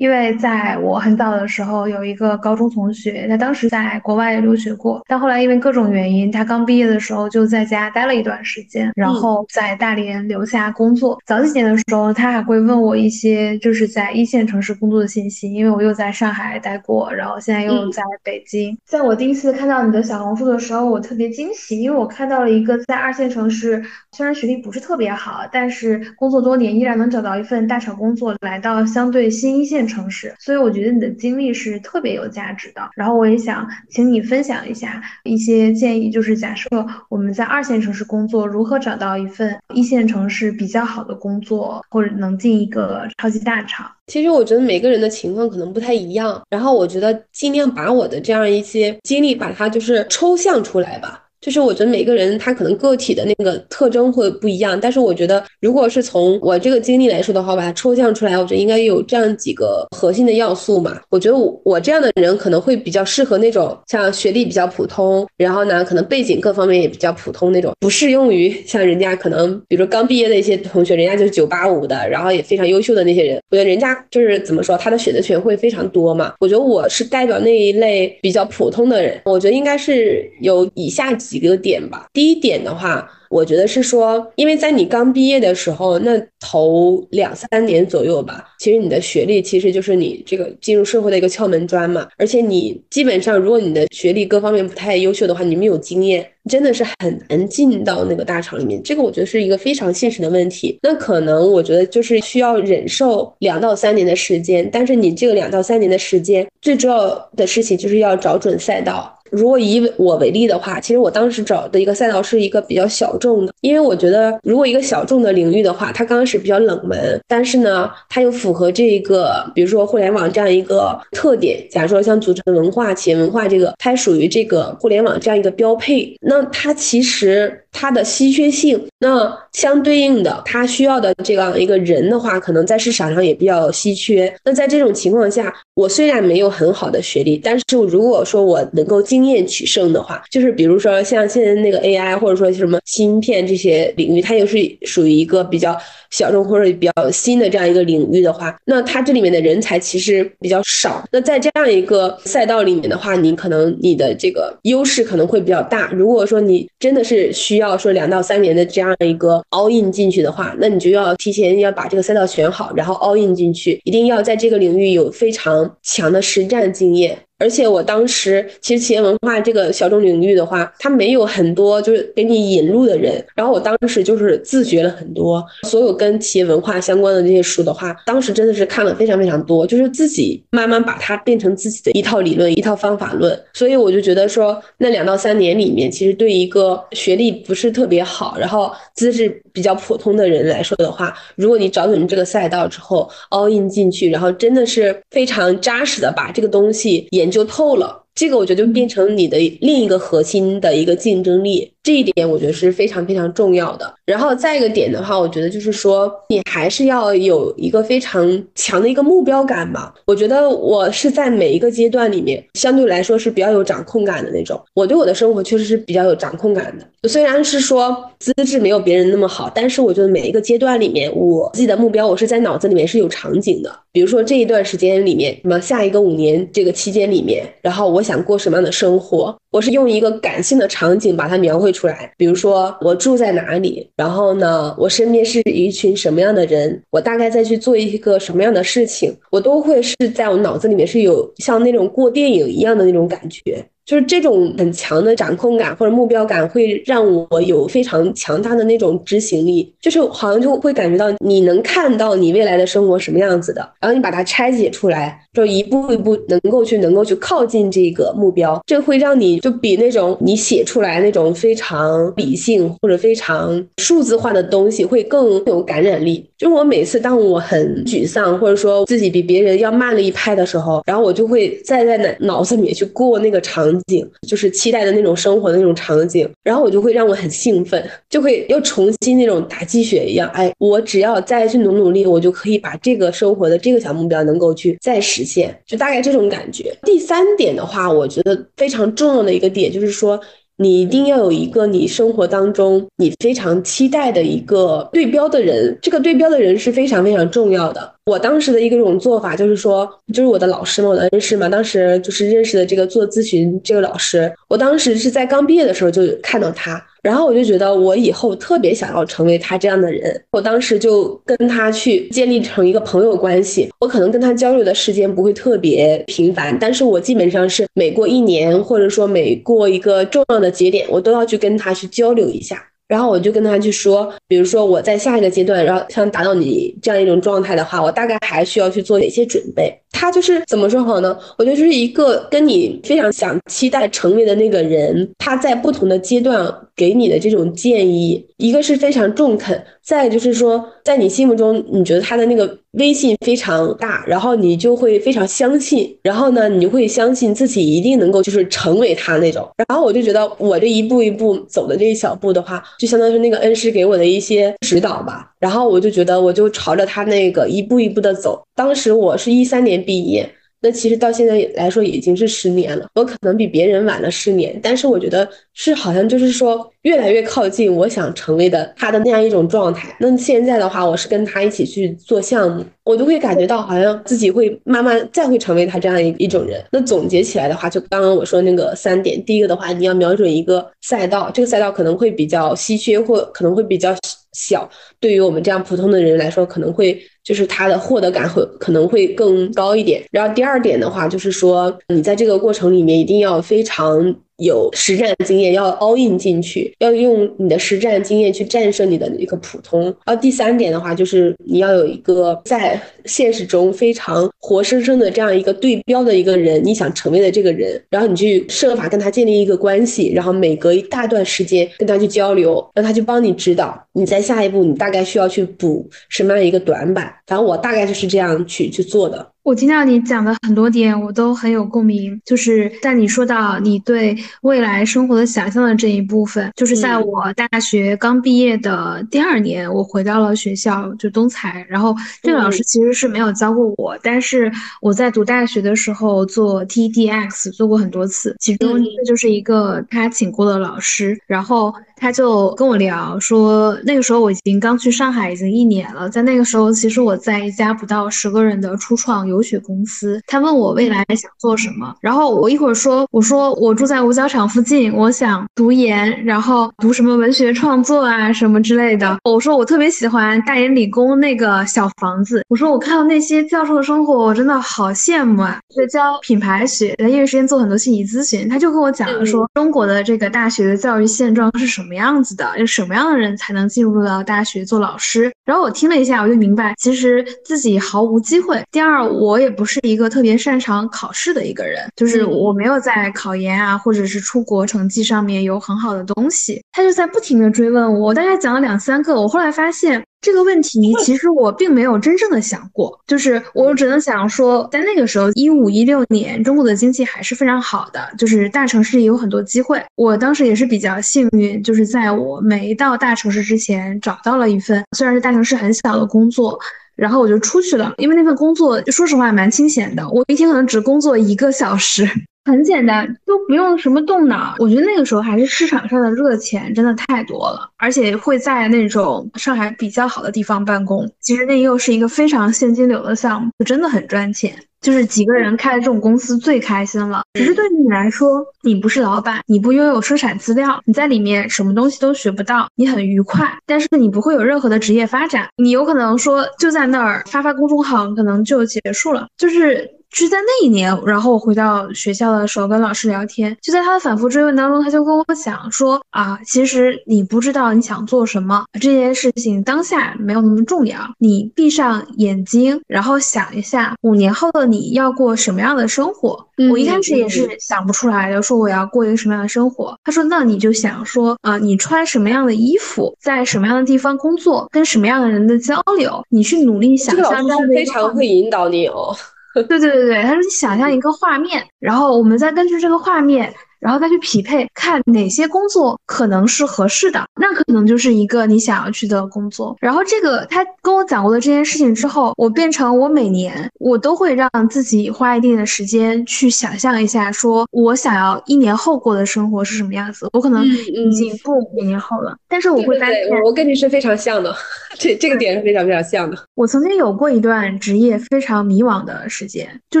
[0.02, 11.16] 因为在我很早的时候，有一个高中同学，他当时在国外留学过，但后来因为各种原因，他刚毕业的时候就在家待了一段时间，然后在大连留下工作。
[11.24, 18.76] 早几年的时候，他还会问我一些就是在一线城市工作的信息，因为我又在上海待过，然后现在又在北京。
[18.84, 29.91] 在我第一次看到你的小红书的时候，我特别惊喜，因为我看到了一个在二线城市，虽然学历不是特别好，但是工作多年依然能找到一份大厂工作，来到相对新一线。
[29.92, 32.90] 城市，所以我觉得你的经历是特别有价值的。
[32.96, 36.68] 然后我也想请你分享一下一些建议，就是假设
[37.08, 43.90] 我们在二线城市工作，如何找到一份一线城市比较好的工作，或者能进一个超级大厂。
[44.06, 51.21] 其实我觉得每个人的情况可能不太一样，然后我觉得尽量把我的这样一些经历，把它就是抽象出来吧。
[51.42, 61.00] 就是我觉得每个人他可能个体的那个特征会不一样，但是我觉得如果是从我这个经历来说的话，把它抽象出来，我觉得应该有这样几个核心的要素嘛。
[61.10, 73.40] 我觉得我我这样的人可能会比较适合那种像学历比较普通，然后呢可能背景各方面也比较普通那种，不适用于 像人家可能比如说刚毕业的一些同学，人家就是九八五的，然后也非常优秀的那些人。
[73.50, 76.34] 我觉得人家就是怎么说，他的选择权会非常多嘛。
[76.38, 81.31] 我觉得我是代表那一类比较普通的人，我觉得应该是有以下几。
[81.32, 82.06] 几个点吧。
[82.12, 83.08] 第一点的话。
[83.32, 92.06] 我觉得是说，因为在你刚毕业的时候，那头两三年左右吧，其实你的学历其实就是你这个进入社会的一个敲门砖嘛。
[92.18, 98.82] 而且你基本上，如果你的学历各方面不太优秀的话，你没有经验，真的是很难进到那个大厂里面。
[98.82, 100.78] 这个我觉得是一个非常现实的问题。
[100.82, 109.18] 那可能我觉得就是需要忍受两到三年的时间，但是你这个两到三年的时间，最重要的事情就是要找准赛道。
[109.32, 121.66] 如果以我为例的话，其实我当时找的一个赛道是一个比较小众的，因为我觉得如果一个小众的领域的话，它刚开始比较冷门，但是呢，它又符合这个，比如说互联网这样一个特点。
[121.70, 127.58] 假如说像组织文化、企业文化这个，它属于这个互联网这样一个标配，那它其实。
[127.74, 134.30] 它的稀缺性，那相对应的，它需要的这样一个人的话，可能在市场上也比较稀缺。
[134.44, 145.76] 那在这种情况下，我虽然没有很好的学历，但是如果说我能够经经验取胜的话，就是比如说像现在那个 AI 或者说什么芯片这些领域，它又是属于一个比较
[146.10, 151.04] 小众或者比较新的这样一个领域的话，那它这里面的人才其实比较少。
[151.12, 155.92] 那在这样一个赛道里面的话，你可能你的这个优势可能会比较大。
[155.92, 167.16] 如果说你真的是需要说两到三年的这样一个 all in 进去的话，那你就要提前要把这个赛道选好，然后 all in 进去，一定要在这个领域有非常强的实战经验。
[167.42, 173.12] 而且我当时其实企业文化这个小众领域的话，它没有很多就是给你引路的人。
[173.34, 183.36] 然后我当时就是自学了很多，所有跟企业文化相关的这些书的话，当时真的是看了非常非常多，就是自己慢慢把它变成自己的一套理论、一套方法论。
[183.52, 197.32] 所以我就觉得说，那两到三年里面，其实对一个学历不是特别好，然后资质比较普通的人来说的话，如果你找准这个赛道之后 all in 进去，然后真的是非常扎实的把这个东西研。
[197.32, 201.72] 究透了，这个我觉得就变成你的另一个核心的一个竞争力。
[201.82, 203.92] 这一点我觉得是非常非常重要的。
[204.04, 209.92] 然后再一个点的话，我觉得就是说，你还是要有一个非常强的一个目标感吧。
[210.06, 214.60] 我觉得我是在每一个阶段里面，相对来说是比较有掌控感的那种。
[214.74, 217.08] 我对我的生活确实是比较有掌控感的。
[217.08, 223.72] 虽然是说资质没有别人那么好，但是我觉得每一个阶段里面，我自己的目标，我是在脑子里面是有场景的。
[223.92, 231.71] 比如说这一段时间里面，什么下一个五年这个期间里面，然后我想过什么样的生活，我是用一个感性的场景把它描绘。
[231.72, 243.64] 出来，比如说我住在哪里，然后呢，我身边是一群什么样的人，我大概再去做一个什么样的事情，我都会是在我脑子里面是有像那种过电影一样的那种感觉。
[243.84, 249.74] 就是这种很强的掌控感或者目标感，会让我有非常强大的那种执行力。
[249.80, 258.60] 就是好像就会感觉到你能看到你未来的生活什么样子的，然后你把它拆解出来，就一步一步能够去能够去靠近这个目标。
[258.66, 266.28] 这会让你就比那种你写出来那种非常理性或者非常数字化的东西会更有感染力。
[266.42, 273.72] 就我每次当我很沮丧或者说自己比别人要慢了一拍的时候，然后我就会再在脑脑子里面去过那个场。
[273.86, 280.28] 景就是期待的那种生活的那种场景，然后我就会让我很兴奋，就会又重新那种打鸡血一样。
[280.30, 286.74] 哎，我只要再去努努力，我就可以把这个生活的这个小目标能够去再实现，就大概这种感觉。
[286.84, 290.20] 第三点的话，我觉得非常重要的一个点就是说。
[290.56, 297.92] 你一定要有一个你生活当中你非常期待的一个对标的人，这个对标的人是非常非常重要的。
[298.06, 306.84] 我当时的一个这种做法就是说，就是我的老师嘛，我的恩师嘛，当时就是认识的这个做咨询这个老师，我当时是在刚毕业的时候就看到他。
[307.02, 313.68] 然后我就觉得我以后特别想要成为他这样的人，我当时就跟他去建立成一个朋友关系。
[313.80, 322.64] 我可能跟他交流的时间不会特别频繁，但是我基本上是每过一年，或者说每过一个重要的节点，我都要去跟他去交流一下。
[322.86, 329.81] 然后我就跟他去说，比如说我在下一个阶段，然后想达到你这样一种状态的话，我大概还需要去做哪些准备？
[329.92, 331.16] 他就是怎么说好呢？
[331.38, 342.58] 我觉得就是一个跟你非常想期待成为的那个人，他在不同的阶段给你的这种建议，一个是非常中肯，再就是说在你心目中你觉得他的那个。
[342.78, 349.46] 威信非常大，然后你就会非常相信，然后呢，你就会相信自己一定能够就是成为他那种。
[349.68, 355.32] 然后我就觉得我这一步一步走的这一小步的话，就相当于那个恩师给我的一些指导吧。
[355.38, 358.42] 然后我就觉得我就朝着他那个一步一步的走。
[358.54, 360.28] 当时我是一三年毕业。
[360.64, 362.86] 那其实到现在来说已经是十年了。
[362.94, 369.92] 我可能比别人晚了十年，但是我觉得是好像就是说越来越靠近我想成为的他的那样一种状态。
[369.98, 376.64] 那现在的话，我是跟他一起去做项目，我就会感觉到好像自己会慢慢再会成为他这样一一种人。
[376.72, 383.94] 那总结起来的话，就刚刚我说那个三点，第一个的话，你要瞄准一个赛道，这个赛道可能会比较稀缺，或可能会比较
[384.32, 384.68] 小，
[384.98, 387.00] 对于我们这样普通的人来说，可能会。
[387.24, 390.02] 就是他的获得感会可能会更高一点。
[390.10, 394.12] 然后第二点的话，就是说你在这个过程里面一定要非常。
[394.38, 399.84] 有实战经验，要 all in 进去，要用你的实战经验去战胜你的一个普通。
[400.04, 417.12] 然后第三点的话，就是你要有一个在现实中非常活生生的这样一个对标的一个人，你想成为的这个人，然后你去设法跟他建立一个关系，然后每隔一大段时间跟他去交流，让他去帮你指导，你在下一步你大概需要去补什么样一个短板。
[417.26, 419.30] 反正我大概就是这样去去做的。
[419.44, 422.20] 我听到你讲的很多点，我都很有共鸣。
[422.24, 431.64] 就是在你说到你对未来生活的想象的这一部分，就是在我大学刚毕业的第二年，我回到了学校，就东财。
[431.68, 441.18] 然后这个老师其实是没有教过我，但是我在读大学的时候做 TDX 做过很多次，其中这就是一个他请过的老师。
[441.26, 449.22] 然后他就跟我聊说，那个时候我已经刚去上海已经一年了，在那个时候，其实我在一家不到十个人的初创。
[449.22, 459.16] 游学公司，他问我未来想做什么，然后我一会儿说，我说我住在五角场附近，我想读研，然后读什么文学创作啊什么之类的。
[459.22, 462.42] 我说我特别喜欢大研理工那个小房子。
[462.48, 465.60] 我说我看到那些教授的生活，我真的好羡慕啊。
[465.70, 475.32] 学教品牌学，在业余时间做很多心理咨询，他就跟我讲了说中国的这个大学的教育现状是什么样子的，有什么样的人才能进入到大学做老师。
[475.44, 478.62] 然后我听了一下，我就明白，其实自己毫无机会。
[478.70, 486.62] 第二，我也不是一个特别擅长考试的一个人，就是我没有在考研啊，或者是出国成绩上面有很好的东西。
[486.72, 489.20] 他就在不停的追问我，大概讲了两三个。
[489.20, 499.84] 我后来发现这个问题，其实我并没有真正的想过，就是我只能想说，在那个时候，一五一六年，中国的经济还是非常好的，就是大城市也有很多机会。
[499.96, 506.58] 我当时也是比较幸运，就是在我没到大城市之前，找到了一份虽然是大城市很小的工作。
[506.94, 512.06] 然后我就出去了，因为那份工作说实话蛮清闲的，我一天可能只工作一个小时，
[512.44, 514.56] 很简单，都不用什么动脑。
[514.58, 521.08] 我觉得那个时候还是市场上的热钱真的太多了，而且会在那种上海比较好的地方办公。
[521.20, 524.52] 其实那又是一个非常现金流的项目，就真的很赚钱。
[524.82, 527.22] 就是几个人开的这种公司最开心了。
[527.32, 535.48] 只是对你来说，你不是老板，你不拥有生产资料，你在里面什么东西都学不到，你很愉快，但是你不会有任何的职业发展。
[535.56, 539.28] 你有可能说就在那儿发发公众号，可能就结束了。
[539.38, 539.88] 就是。
[540.14, 556.42] 是在那一年，然后我回到学校的时候跟老师聊天，就在他的反复追问当中，他就跟我讲说啊，其实你不知道你想做什么，这件事情当下没有那么重要，你闭上眼睛，然后想一下五年后的你要过什么样的生活。
[556.70, 559.94] 我一开始也是想不出来的，说我要过一个什么样的生活。
[560.02, 567.46] 他说那你就想说啊，你穿什么样的衣服，在什么样的地方工作，跟什么样的人的交流，你去努力想象。
[567.46, 569.14] 这个非常会引导你哦。
[569.54, 573.52] 对对对对，他说你想象一个画面，然后我们再根据这个画面。
[573.82, 579.76] 然后再去匹配，看哪些工作可能是合适的，那可能就是一个你想要去的工作。
[579.80, 590.28] 然后这个他跟我讲过的这件事情之后，我变成我每年我都会让自己花一定的时间去想象一下，说我想要一年后过的生活是什么样子。
[590.32, 594.54] 我可能已经不一年后了，但是我会发现，我跟你是非常像的，
[594.96, 596.38] 这这个点是非常非常像的。
[596.54, 600.00] 我曾经有过一段职业非常迷惘的时间，就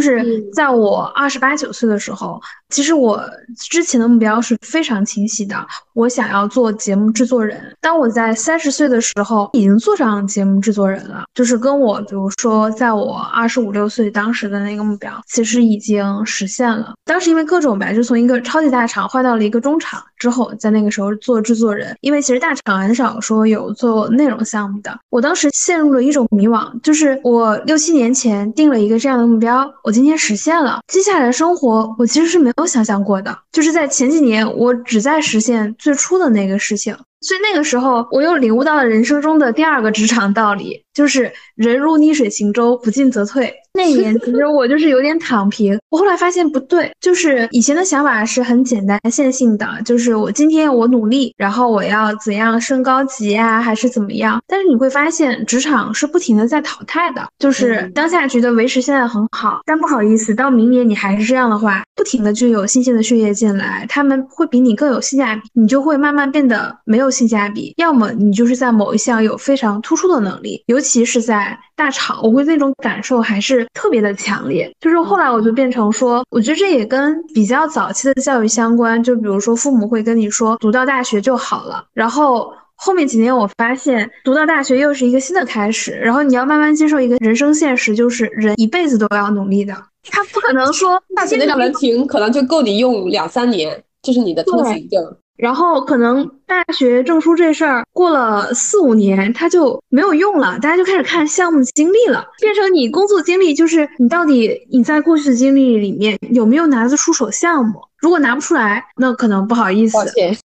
[0.00, 2.38] 是在我二十八九岁的时候。
[2.70, 3.22] 其实我
[3.56, 7.76] 之前的目标是非常清晰的，我想要做节目制作人。
[7.80, 16.94] 当我在三十岁的时候，已经做上节目制作人了，就是跟我，比如说，在我二十五六岁当时的那个目标，其实已经实现了。
[17.04, 24.96] 当时因为各种吧，就从一个超级大厂换到了一个中厂之后，在那个时候做制作人，因为其实大厂很少说有做内容项目的。
[25.10, 32.60] 我当时陷入了一种迷惘，就是我六七年前定了一个这样的目标，我今天实现了，接下来的生活我其实是没有。
[32.70, 43.54] 想象过的，就是在前几年，我只在实现最初的那个事情，所以那个时候，我又领悟到了人生中的第二个职场道理，就是人如逆水行舟，不进则退。
[43.72, 45.78] 那一年其实我就是有点躺平。
[45.90, 54.42] 我后来发现不对，就是以前的想法是很简单线性的，就是我今天我努力，然后我要怎样升高级啊，还是怎么样？
[54.48, 67.74] 但是你会发现，职场是不停的在淘汰的，就是当下觉得维持现在很好，但不好意思，到明年你还是这样的话，不停的就有新鲜的血液进来，他们会比你更有性价比，你就会慢慢变得没有性价比。
[67.76, 73.66] 要么你就是在某一项有非常突出的能力，尤其是在大厂，我会那种感受还是。
[73.72, 79.02] 特别的强烈，就是后来我就变成说，我觉得这也跟比较早期的教育相关。
[79.02, 81.82] 就比如说，父母会跟你说，读到大学就好了。
[81.94, 85.92] 然后后面几年，我发现读到大学又是一个新的开始。
[85.92, 89.74] 然后你要慢慢接受一个人生现实，就是人一辈子都要努力的。
[90.10, 95.16] 他不可能说大学那张文凭可能就够你用两三年，就是你的通行证。
[95.40, 107.80] 然后可能大学证书这事儿过了四五年，它就没有用了，大家就开始看项目经历了，变成你工作经历，就是你到底你在过去的经历里面有没有拿得出手项目？
[107.98, 109.96] 如果拿不出来，那可能不好意思。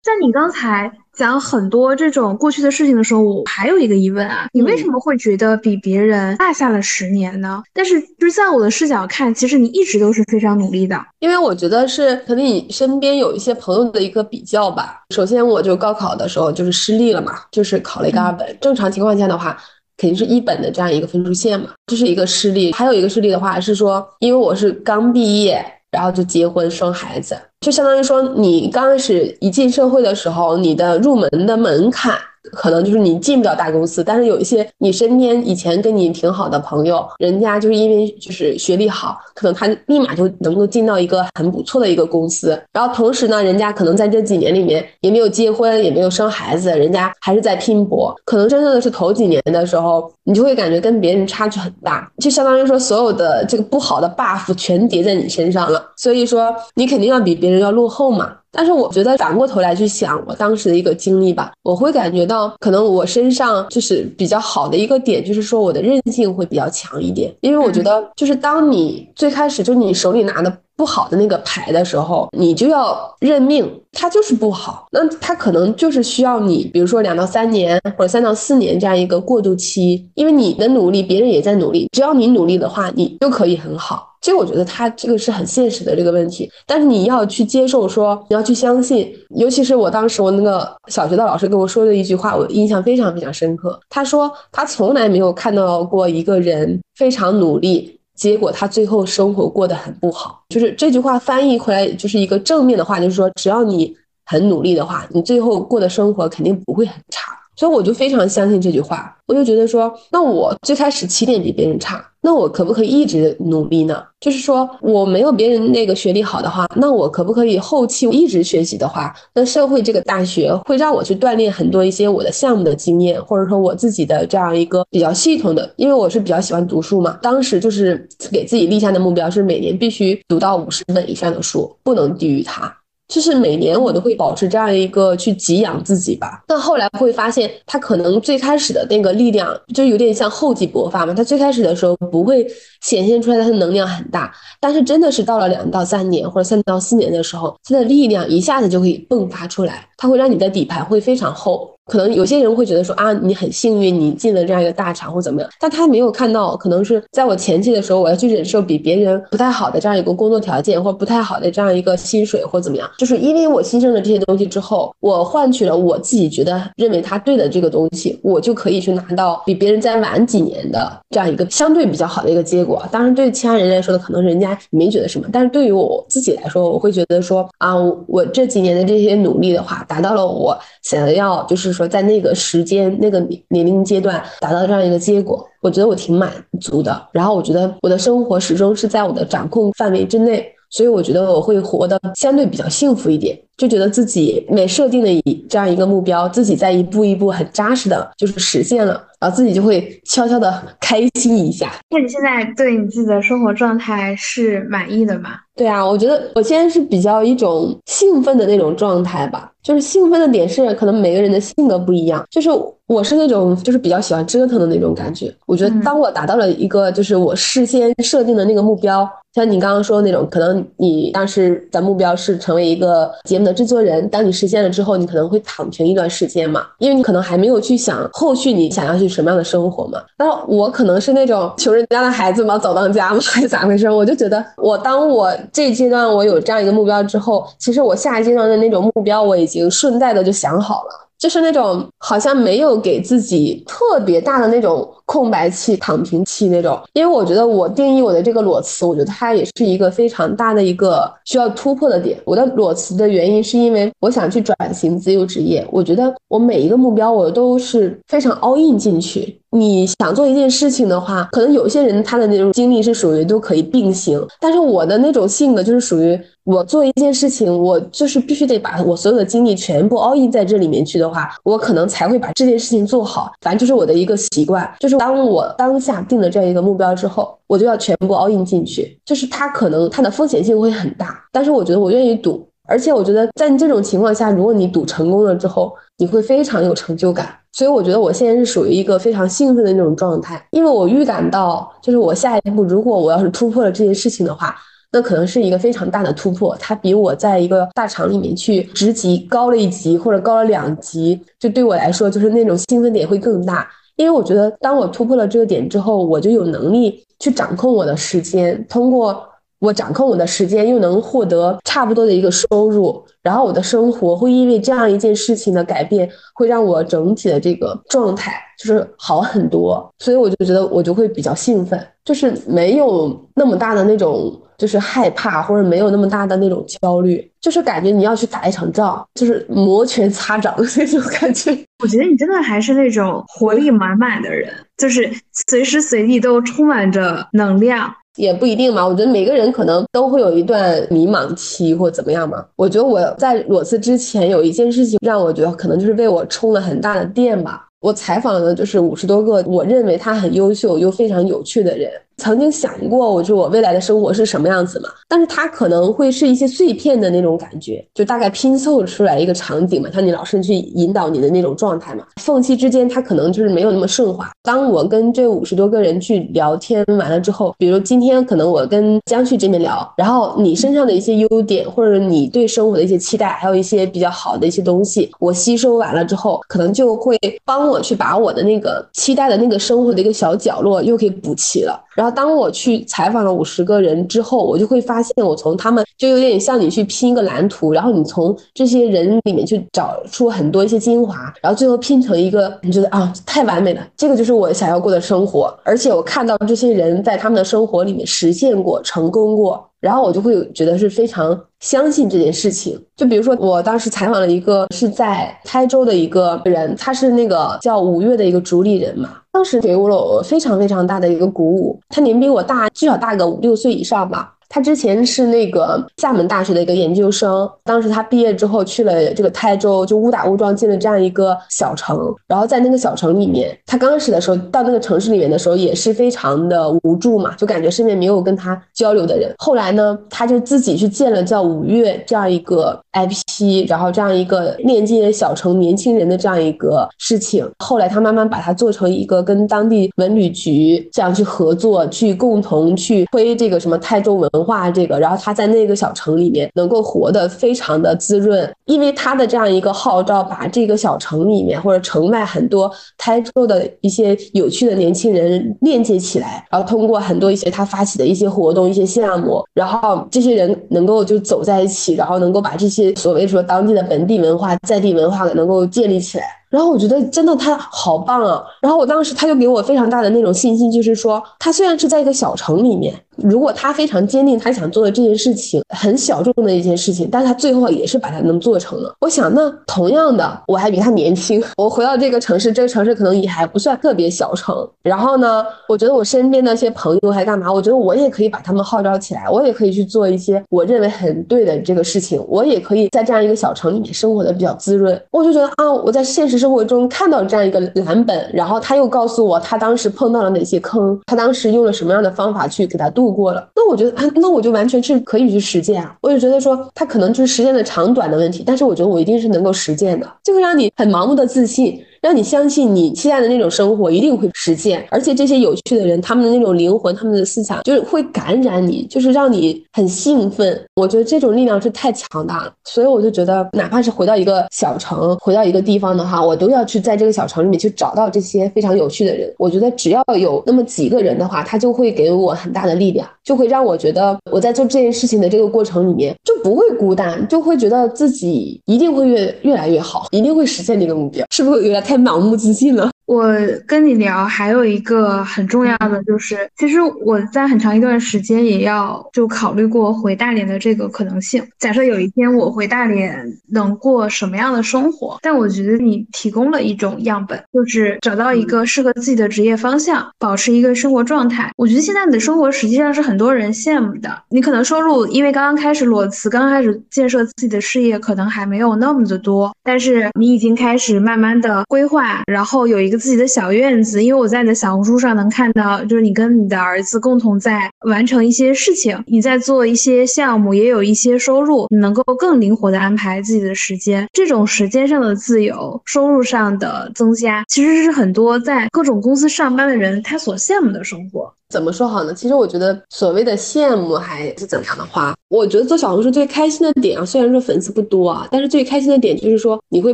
[0.04, 0.92] 在你刚才。
[1.18, 7.64] 讲很多这种过去的事情的时候，我还有一个疑问啊，你为什么会觉得比别人落下了十年呢？
[7.74, 11.04] 但是就是在我的视角看，其实你一直都是非常努力的。
[11.20, 15.02] 因为我觉得是可能你身边有一些朋友的一个比较吧。
[15.10, 18.56] 首先，我就高考的时候就是失利了嘛，就是考了一个二本。
[18.62, 19.58] 正常情况下的话，
[19.98, 22.72] 肯定是一本的这样一个分数线嘛，这是一个失利。
[22.74, 25.66] 还有一个失利的话是说，因为我是刚毕业。
[25.90, 27.36] 然后就结婚生孩子，
[27.68, 32.18] 就相当于说，你刚开始一进社会的时候，你的入门的门槛。
[32.52, 42.60] 可能就是你进不了大公司，但是有一些你身边以前跟你挺好的朋友，人家就是因为就是学历好，可能他立马就能够进到一个很不错的一个公司。
[42.74, 48.16] 然后同时呢，人家可能在这几年里面也没有结婚，也没有生孩子，人家还是在拼搏。
[48.26, 55.84] 可能真正的是头几年的时候，你就会感觉跟别人差距很大，就相当于说所有的这个不好的 buff 全叠在你身上了。
[55.96, 58.34] 所以说你肯定要比别人要落后嘛。
[58.58, 67.32] 但是我觉得反过头来去想我当时的一个经历吧，我会感觉到可能我身上就是比较好的一个点，就是说我的韧性会比较强一点。
[67.42, 74.88] 因为我觉得就是当你最开始就你手里拿的不好的那个牌的时候，你就要认命，它就是不好。
[74.92, 84.16] 那它可能就是需要你，比如说两到三年或者三到四年这样一个过渡期，因为你的努力，别人也在努力，只要你努力的话，你就可以很好。
[84.28, 93.80] 其实我觉得他这个是很现实的这个问题，但是你要去接受，说你要去相信，尤其是我当时我那个小学的老师跟我说的一句话，我印象非常非常深刻。
[93.88, 100.44] 他说他从来没有看到过一个人非常努力，结果他最后生活过得很不好。
[100.50, 107.32] 就是这句话翻译回来就是一个正面的话，就是说只要你很努力的话，你最后过的生活肯定不会很差。
[107.58, 114.04] 所以我就非常相信这句话，我就觉得说，那我最开始起点比别人差，那我可不可以一直努力呢？
[114.20, 132.72] 就是说，我没有别人那个学历好的话，那我可不可以后期一直学习的话，那社会这个大学会让我去锻炼很多一些我的项目的经验，或者说我自己的这样一个比较系统的，因为我是比较喜欢读书嘛，当时就是给自己立下的目标是每年必须读到五十本以上的书，不能低于它。
[133.08, 136.44] 就是每年我都会保持这样一个去给养自己吧。
[136.46, 141.14] 但后来会发现，他可能最开始的那个力量就有点像厚积薄发嘛。
[141.14, 142.46] 他最开始的时候不会
[142.82, 144.34] 显现出来，他的能量很大。
[144.60, 151.70] 但是真的是到了两到三年或者三到四年的时候，他的力量一下子就可以迸发出来，它会让你的底盘会非常厚。
[151.88, 172.86] 可能有些人会觉得说啊，你很幸运，你进了这样一个大厂或怎么样，但他没有看到，可能是在我前期的时候，我要去忍受比别人不太好的这样一个工作条件，或不太好的这样一个薪水或怎么样，就是因为我牺牲了这些东西之后，我换取了我自己觉得认为他对的这个东西，我就可以去拿到比别人再晚几年的这样一个相对比较好的一个结果。
[172.92, 177.74] 当然，对其他人来说的，可能人家没觉得什么，但是对于我自己来说，我会觉得说啊，
[178.08, 181.78] 我这几年的这些努力的话，达到了我想要就是。
[181.78, 183.20] 说在那个时间、那个
[183.50, 187.08] 年龄阶段达到这样一个结果，我觉得我挺满足的。
[187.12, 193.40] 然后我觉得我的生活始终是在我的掌控范围之内，所以我觉得我会活得相对比较幸福一点。
[193.58, 201.72] 就觉得自己每设定的一这样一个目标，自己在一步一步很扎实的，就是实现了，然后自己就会悄悄的开心一下。
[201.90, 205.32] 那你现在对你自己的生活状态是满意的吗？
[205.56, 209.52] 对啊，我觉得我现在是比较一种兴奋的那种状态吧。
[209.64, 212.24] 就是兴奋的点是，可能每个人的性格不一样。
[212.30, 212.50] 就是
[212.86, 215.34] 我是那种就是比较喜欢折腾的那种感觉。
[215.46, 223.47] 我觉得当我达到了一个就是我事先设定的那个目标，像你刚刚说的那种，可能你当时的目标是成为一个节目。
[223.48, 230.00] 的制作人，当你实现了之后，你可能会躺平一段时间嘛，因为你可能还没有去想后续你想要去什么样的生活嘛。
[230.18, 233.90] 那我可能是那种穷人家的孩子嘛，早当家嘛，还 是咋回事？
[233.90, 241.07] 我就觉得，我当我这阶段我有这样一个目标之后，其实我下一阶段的那种目标我已经顺带的就想好了。
[241.18, 252.20] 就是那种好像没有给自己特别大的那种空白期、躺平期那种，因为我觉得我定义我的这个裸辞，我觉得它也是一个非常大的一个需要突破的点。
[252.26, 259.42] 我的裸辞的原因是因为我想去转型自由职业，我觉得我每一个目标我都是非常 all in 进去。
[259.58, 273.32] 你想做一件事情的话，可能有些人他的那种经历是属于都可以并行，但是我的那种性格就是属于我做一件事情，我就是必须得把我所有的精力全部 all in 在这里面去的话，我可能才会把这件事情做好。
[273.42, 278.98] 反正就是我的一个习惯，就是当我当下定了这样一个目标之后，我就要全部 all in 进去。
[279.06, 287.28] 就是它可能它的风险性会很大，但是我觉得我愿意赌，而且我觉得在这种情况下，如果你赌成功了之后，你会非常有成就感。
[287.58, 294.56] 所以我觉得我现在是属于一个非常兴奋的那种状态，因为我预感到，就是我下一步如果我要是突破了这件事情的话，
[294.92, 303.68] 那可能是一个非常大的突破，它比我在一个大厂里面去职级高了一级或者高了两级，就对我来说就是那种兴奋点会更大。
[303.96, 309.20] 因为我觉得当我突破了这个点之后，我就有能力去掌控我的时间，通过。
[309.60, 331.52] 我掌控我的时间，又能获得差不多的一个收入，然后我的生活会因为这样一件事情的改变，会让我整体的这个状态就是好很多，所以我就觉得我就会比较兴奋，就是没有那么大的那种就是害怕，或者没有那么大的那种焦虑，就是感觉你要去打一场仗，就是摩拳擦掌的那种感觉。
[331.84, 335.12] 我觉得你真的还是那种活力满满的人，就是
[335.48, 337.92] 随时随地都充满着能量。
[338.18, 342.44] 也不一定嘛，我觉得每个人可能都会有一段迷茫期或怎么样嘛。
[342.56, 347.68] 我觉得我在裸辞之前有一件事情让我觉得可能就是为我充了很大的电吧。
[347.80, 351.92] 我采访的就是五十多个我认为他很优秀又非常有趣的人。
[352.18, 354.90] 曾经想过，我就我未来的生活是什么样子嘛？
[355.08, 362.04] 但是它可能会是一些碎片的那种感觉，就大概拼凑出来一个场景嘛，像你老师去引导你的那种状态嘛。
[362.22, 364.30] 缝隙之间，它可能就是没有那么顺滑。
[364.44, 381.84] 当我跟这五十多个人去聊天完了之后，比如今天可能我跟江旭这边聊，然后你身上的一些优点，或者你对生活的一些期待，还有一些比较好的一些东西，我吸收完了之后，可能就会帮我去把我的那个期待的那个生活的一个小角落又给补齐了。
[381.98, 395.52] 然后当我去采访了五十个人之后，我就会发现，我从他们就有点像你去拼一个蓝图，然后你从这些人里面去找出很多一些精华，然后最后拼成一个你觉得啊太完美了，这个就是我想要过的生活。
[395.64, 402.80] 而且我看到这些人在他们的生活里面实现过、成功过，然后我就会觉得是非常相信这件事情。
[402.96, 409.22] 就比如说我当时采访了一个是在台州的一个人，他是那个叫五月的一个主理人嘛。
[409.32, 411.80] 当时给我了我非常非常大的一个鼓舞。
[411.90, 414.34] 他年比我大，至少大个五六岁以上吧。
[414.50, 422.14] 他之前是那个厦门大学的一个研究生，当时他毕业之后去了这个台州，就误打误撞进了这样一个小城。
[422.28, 429.34] 然后在那个小城里面，他刚开始的时候到那个城市里面的时候也是非常的无助嘛，就感觉身边没有跟他交流的人。
[429.38, 437.50] 后来呢，他就自己去建了叫五月这样一个 IP，然后这样一个链接小城年轻人的这样一个事情。
[437.60, 444.30] 后来他慢慢把它做成一个跟当地文旅局这样去合作，去共同去推这个什么泰州文。
[444.38, 466.26] 文化这个，然后他在那个小城里面能够活得非常的滋润，因为他的这样一个号召，把这个小城里面或者城外很多台州的一些有趣的年轻人链接起来，然后通过很多一些他发起的一些活动、一些项目，然后这些人能够就走在一起，然后能够把这些所谓说当地的本地文化、在地文化能够建立起来。
[466.50, 468.44] 然后我觉得真的他好棒啊！
[468.62, 472.94] 然后我当时他就给我非常大的那种信心，就是说他虽然是在一个小城里面。
[473.18, 478.94] 如果他非常坚定他想做的这件事情很小众的一件事情，但他最后也是把它能做成了。
[479.00, 481.44] 我想，那同样的，我还比他年轻。
[481.58, 484.56] 我回到这个城市，这个城市可能也还不算特别小城。
[484.84, 487.52] 然后呢，我觉得我身边的一些朋友还干嘛？
[487.52, 492.24] 我觉得我也可以把他们号召起来，我也可以去做一些我认为很对的这个事情。
[492.30, 495.02] 我也可以在这样一个小城里面生活的比较滋润。
[495.10, 503.08] 我就觉得啊，我在现实生活中看到这样一个蓝本，然后他又告诉我他当时碰到了哪些坑，他当时用了什么样的方法去给他度。
[503.18, 505.96] 过了，那我觉得，那我就完全是可以去实践啊。
[506.02, 511.82] 我就觉得说，他可能就是时间的长短的问题，但是我觉得我一定是能够实践的，就会让你很盲目的自信。
[512.02, 514.86] 让你相信你期待的那种生活一定会实现。
[514.90, 520.60] 而且这些有趣的人，他们的那种灵魂，他们的思想，就是会感染你，就是让你很兴奋。
[520.76, 529.34] 我觉得这种力量是太强大了，所以我就觉得，哪怕是回到一个小城，回到一个地方的话，我都要去在这个小城里面去找到这些非常有趣的人。
[529.38, 541.26] 我觉得只要有那么几个人的话，他就会给我很大的力量，就会让我觉得我在做这件事情的这个过程里面就不会孤单，就会觉得自己一定会越越来越好，一定会实现这个目标。
[541.32, 542.92] 是不是有点太盲目自信了？
[543.08, 543.34] 我
[543.66, 551.42] 跟你聊，还有一个很重要的就是，其实我在很长一段时间也要就考虑过回大连的这个可能性。
[551.58, 555.18] 假设有一天我回大连能过什么样的生活？
[555.22, 561.50] 但我觉得你提供了一种样本，就是找到一个适合自己的职业方向，保持一个生活状态。
[561.56, 564.22] 我觉得现在你的生活实际上是很多人羡慕的。
[564.30, 572.97] 你可能收入因为刚刚开始裸辞，刚刚开始建设自己的事业，可能还没有那么的多，但是你已经开始慢慢的规划，然后有一个。
[572.98, 584.08] 自己的小院子，因为我在你的小红书上能看到，就是你跟你的儿子共同在完成一些事情，你在做一些项目，也有一些收入，你能够更灵活的安排自己的时间。
[584.12, 591.34] 这种时间上的自由，收入上的增加，其实是很多在各种公司上班的人他所羡慕的生活。
[591.50, 592.14] 怎么说好呢？
[592.14, 599.94] 其实我觉得所谓的羡慕还是怎么样的话，我觉得做小红书最开心的点啊，虽然说粉丝不多啊，但是最开心的点就是说你会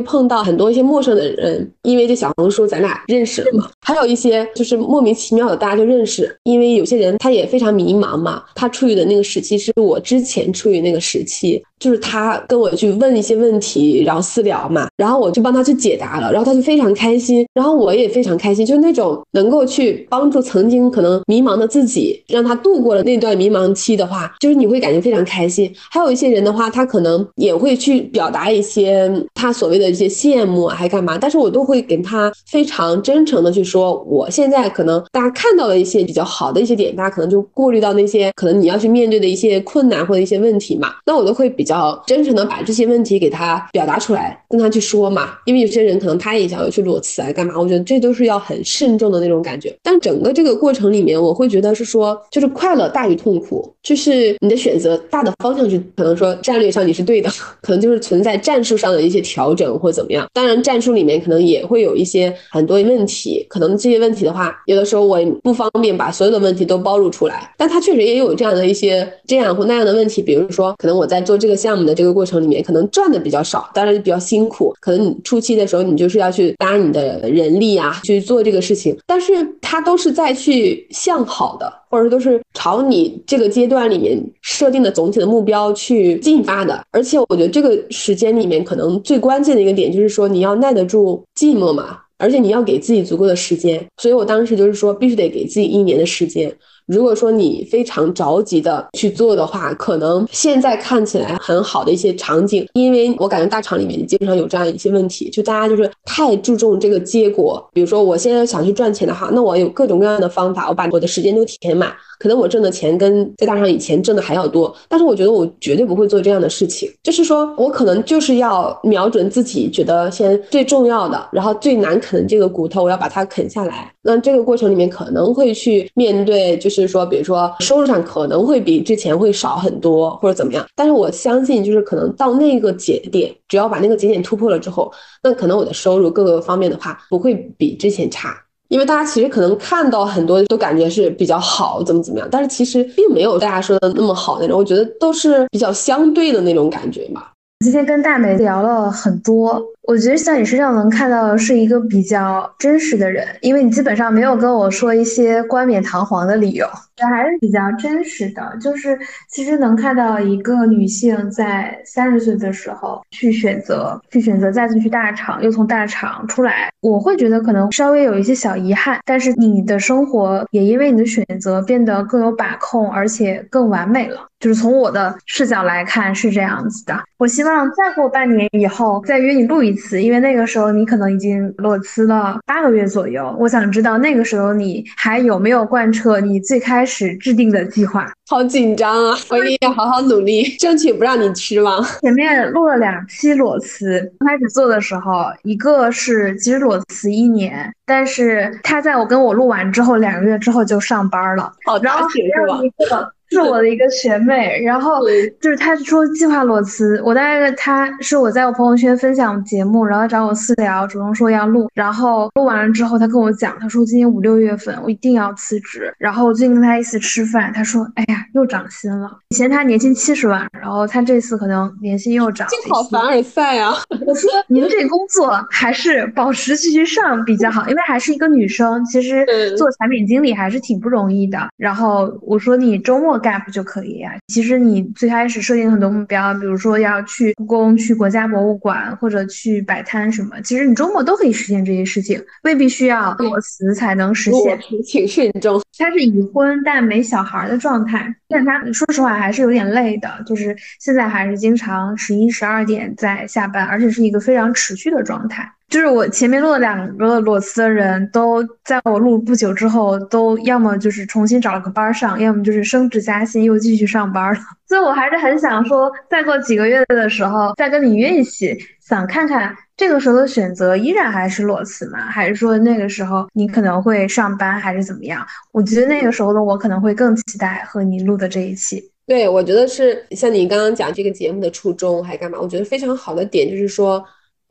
[0.00, 3.70] 碰到很多一些陌生的人，因为这小红书咱俩认识了嘛。
[3.80, 11.62] 还有一些就是莫名其妙的大家就认识，因为有些人他也非常迷茫嘛，他处于的那个时期是我之前处于那个时期。
[11.84, 25.70] 就是他跟我去问一些问题，然后私聊嘛，然后我就帮他去解答了，然后他就非常开心，然后我也非常开心，就是那种能够去帮助曾经可能迷茫的自己，让他度过了那段迷茫期的话，就是你会感觉非常开心。
[25.90, 41.73] 还有一些人的话，他可能也会去表达一些他所谓的一些羡慕还干嘛，但是我都会跟他非常真诚的去说，我现在可能大家看到了一些比较好的一些点，大家可能就过滤到那些可能你要去面对的一些困难或者一些问题嘛，那我都会比较。
[41.74, 45.30] 要真诚的把这些问题给他表达出来，跟他去说嘛。
[45.44, 47.54] 因为有些人可能他也想要去裸辞啊，干嘛？
[47.58, 49.74] 我觉得这都是要很慎重的那种感觉。
[49.82, 57.28] 但整个这个过程里面，我会觉得是说，就是快乐大于痛苦，就是你的选择大的方向去，可能说战略上你是对的，
[57.60, 60.26] 可能就是存在战术上的一些调整或怎么样。
[60.32, 67.52] 当然，战术里面可能也会有一些很多问题，可能这些问题的话，有的时候我不方便把所有的问题都暴露出来。
[67.56, 71.53] 但他确实也有这样的一些这样或那样的问题，比如说，可能我在做这个。
[71.56, 74.74] 项目的这个过程里面，可能赚的比较少，当然比较辛苦。
[74.80, 78.96] 可能你初期的时候，你就是要去搭你的人力啊，去做这个事情。
[79.06, 86.84] 但是它都是在去向好的，或者说都是朝你这个阶段里面设定的总体的目标去进发的。
[86.90, 93.84] 而且我觉得这个时间里面，可能最关键的一个点就是说，你要耐得住寂寞嘛，而且你要给自己足够的时间。
[93.96, 96.54] 所以我当时就是说，必须得给自己一年的时间。
[96.86, 107.66] 如果说你非常着急的去做的话，可能现在看起来很好的一些场景，因为我感觉大厂里面经常有这样一些问题，就大家就是太注重这个结果。
[107.72, 111.92] 比如说，我现在想去赚钱的话，那我有各种各样的方法，我把我的时间都填满。
[112.16, 116.88] 可能我挣的钱跟在大厂以前挣的还要多，但是我觉得我绝对不会做这样的事情。
[117.02, 123.92] 就是说我可能就是要瞄准自己觉得先最重要的，然后最难啃的这个骨头，我要把它啃下来。
[124.02, 130.66] 那这个过程里面可能会去面对，就是是说，比如说收入上可能会比之前会少很多，或者怎么样。
[130.74, 138.36] 但是我相信，就是可能到那个节点，只要把那个节点突破了之后，那可能我的收入各个方面的话不会比之前差。
[138.68, 144.58] 因为大家其实可能看到很多都感觉是比较好，怎么怎么样，但是其实并没有大家说的那么好那种。
[144.58, 147.24] 我觉得都是比较相对的那种感觉嘛。
[147.64, 149.58] 今天跟大美聊了很多。
[149.84, 156.66] 我觉得在你身上能看到的是一个比较真实的人，因为你基本上没有跟我说一些冠冕堂皇的理由，
[156.98, 158.54] 还是比较真实的。
[158.60, 158.98] 就是
[159.30, 174.20] 其实能看到一个女性在三十岁的时候去选择，去选择再次去大厂，又从大厂出来，我会觉得可能稍微有一些小遗憾，但是你的生活也因为你的选择变得更有把控，而且更完美了。
[174.44, 176.98] 就是从我的视角来看是这样子的。
[177.16, 179.72] 我希望再过半年以后再约你录一。
[179.74, 188.10] 次，因为那个时候你可能已经裸辞了八个月左右，我想知道那个时候你还有没有贯彻你最开始制定的计划？
[188.28, 189.16] 好紧张啊！
[189.30, 191.82] 我一定要好好努力，争取不让你失望。
[192.00, 201.52] 前面录了两期裸辞，刚开始做的时候，一个是其实裸辞一年，但是他在我跟我录完之后两个月之后就上班了。
[201.66, 203.12] 好，然后还有一个。
[203.34, 205.00] 是我的一个学妹，然后
[205.40, 223.74] 就是她说计划裸辞，我大概她是我在我朋友圈分享节目，然后找我私聊，主动说要录，然后录完了之后，她跟我讲，她说今年五六月份我一定要辞职，然后我最近跟她一起吃饭，她说哎呀又涨薪了，以前她年薪七十万，然后她这次可能年薪又涨，好凡尔赛啊！
[224.06, 229.26] 我说您这工作还是保持继续上比较好，因为还是一个女生，其实
[229.56, 231.38] 做产品经理还是挺不容易的。
[231.56, 234.12] 然后我说你周末 gap 就可以啊。
[234.28, 244.58] 其实你最开始设定很多目标，比如说要去故宫、去国家博物馆或者去摆摊什么，其实你周末都可以实现这些事情，未必需要裸辞才能实现。
[244.84, 245.62] 请慎重。
[245.78, 255.50] 他是已婚但没小孩的状态，但他说实话还是有点累的，就是现在还是经常十一十二点在下班，而且是一个非常持续的状态。
[255.74, 264.40] 就是我前面录了两个裸辞的人都在我录不久之后，都要么就是重新找了个班上，要么就是升职加薪又继续上班了。
[264.68, 271.98] 所以我还是很想说，再过几个月的时候再跟你约一起，想看看这个时候的选择依然还是裸辞吗？
[272.02, 275.26] 还是说那个时候你可能会上班，还是怎么样？
[275.50, 278.80] 我觉得那个时候的我可能会更期待和你录的这一期。
[279.08, 282.38] 对，我觉得是像你刚刚讲这个节目的初衷还干嘛？
[282.40, 284.04] 我觉得非常好的点就是说。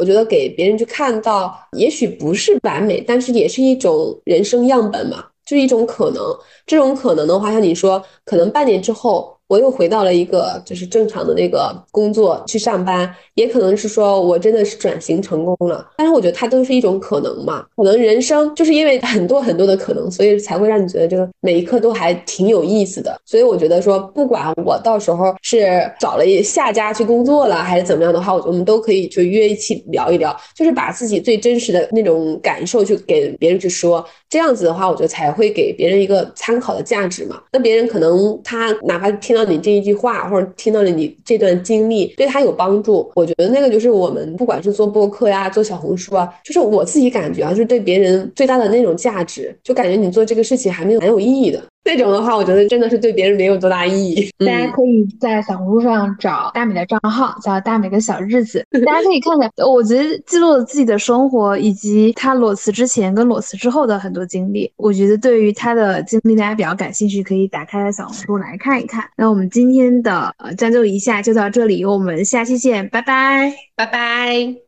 [0.04, 6.22] 我觉得给别人去看到，也许不是完美，但是也是一种人生样本嘛，就是一种可能。
[6.66, 9.34] 这种可能的话，像你说，可能半年之后。
[9.54, 17.64] 我又回到了一个就是正常的那个工作去上班，也可能是说我真的是转型成功了，但是我觉得它都是一种可能嘛。
[17.76, 23.16] 可能人生就是因为很多很多的可能，所以才会让你觉得这个每一刻都还挺有意思的。
[23.26, 37.40] 所以我觉得说，不管我到时候是找了下家去工作了，还是怎么样的话，我们都可以就约一起聊一聊，就是把自己最真实的那种感受去给别人去说，这样子的话，我觉得才会给别人一个参考的价值嘛。
[37.52, 51.62] 那别人可能他哪怕听到你这一句话，或者听到了你这段经历，对他有帮助，我觉得那个就是我们不管是做播客呀，做小红书啊，就是我自己感觉啊，就是对别人最大的那种价值，就感觉你做这个事情还没有蛮有意义的。
[51.86, 54.30] 那种的话，我觉得真的是对别人没有多大意义。
[54.40, 59.52] 大家可以在小红书上找大美的账号，叫大美的小日子，大家可以看看。
[59.68, 64.72] 我觉得记录了自己的生活，以及他裸辞之前跟裸辞之后的很多经历。
[64.78, 69.04] 我觉得对于他的经历，大家比较感兴趣，可以打开小红书来看一看。
[69.18, 74.63] 那我们今天的呃将就一下就到这里，我们下期见，拜拜，拜拜。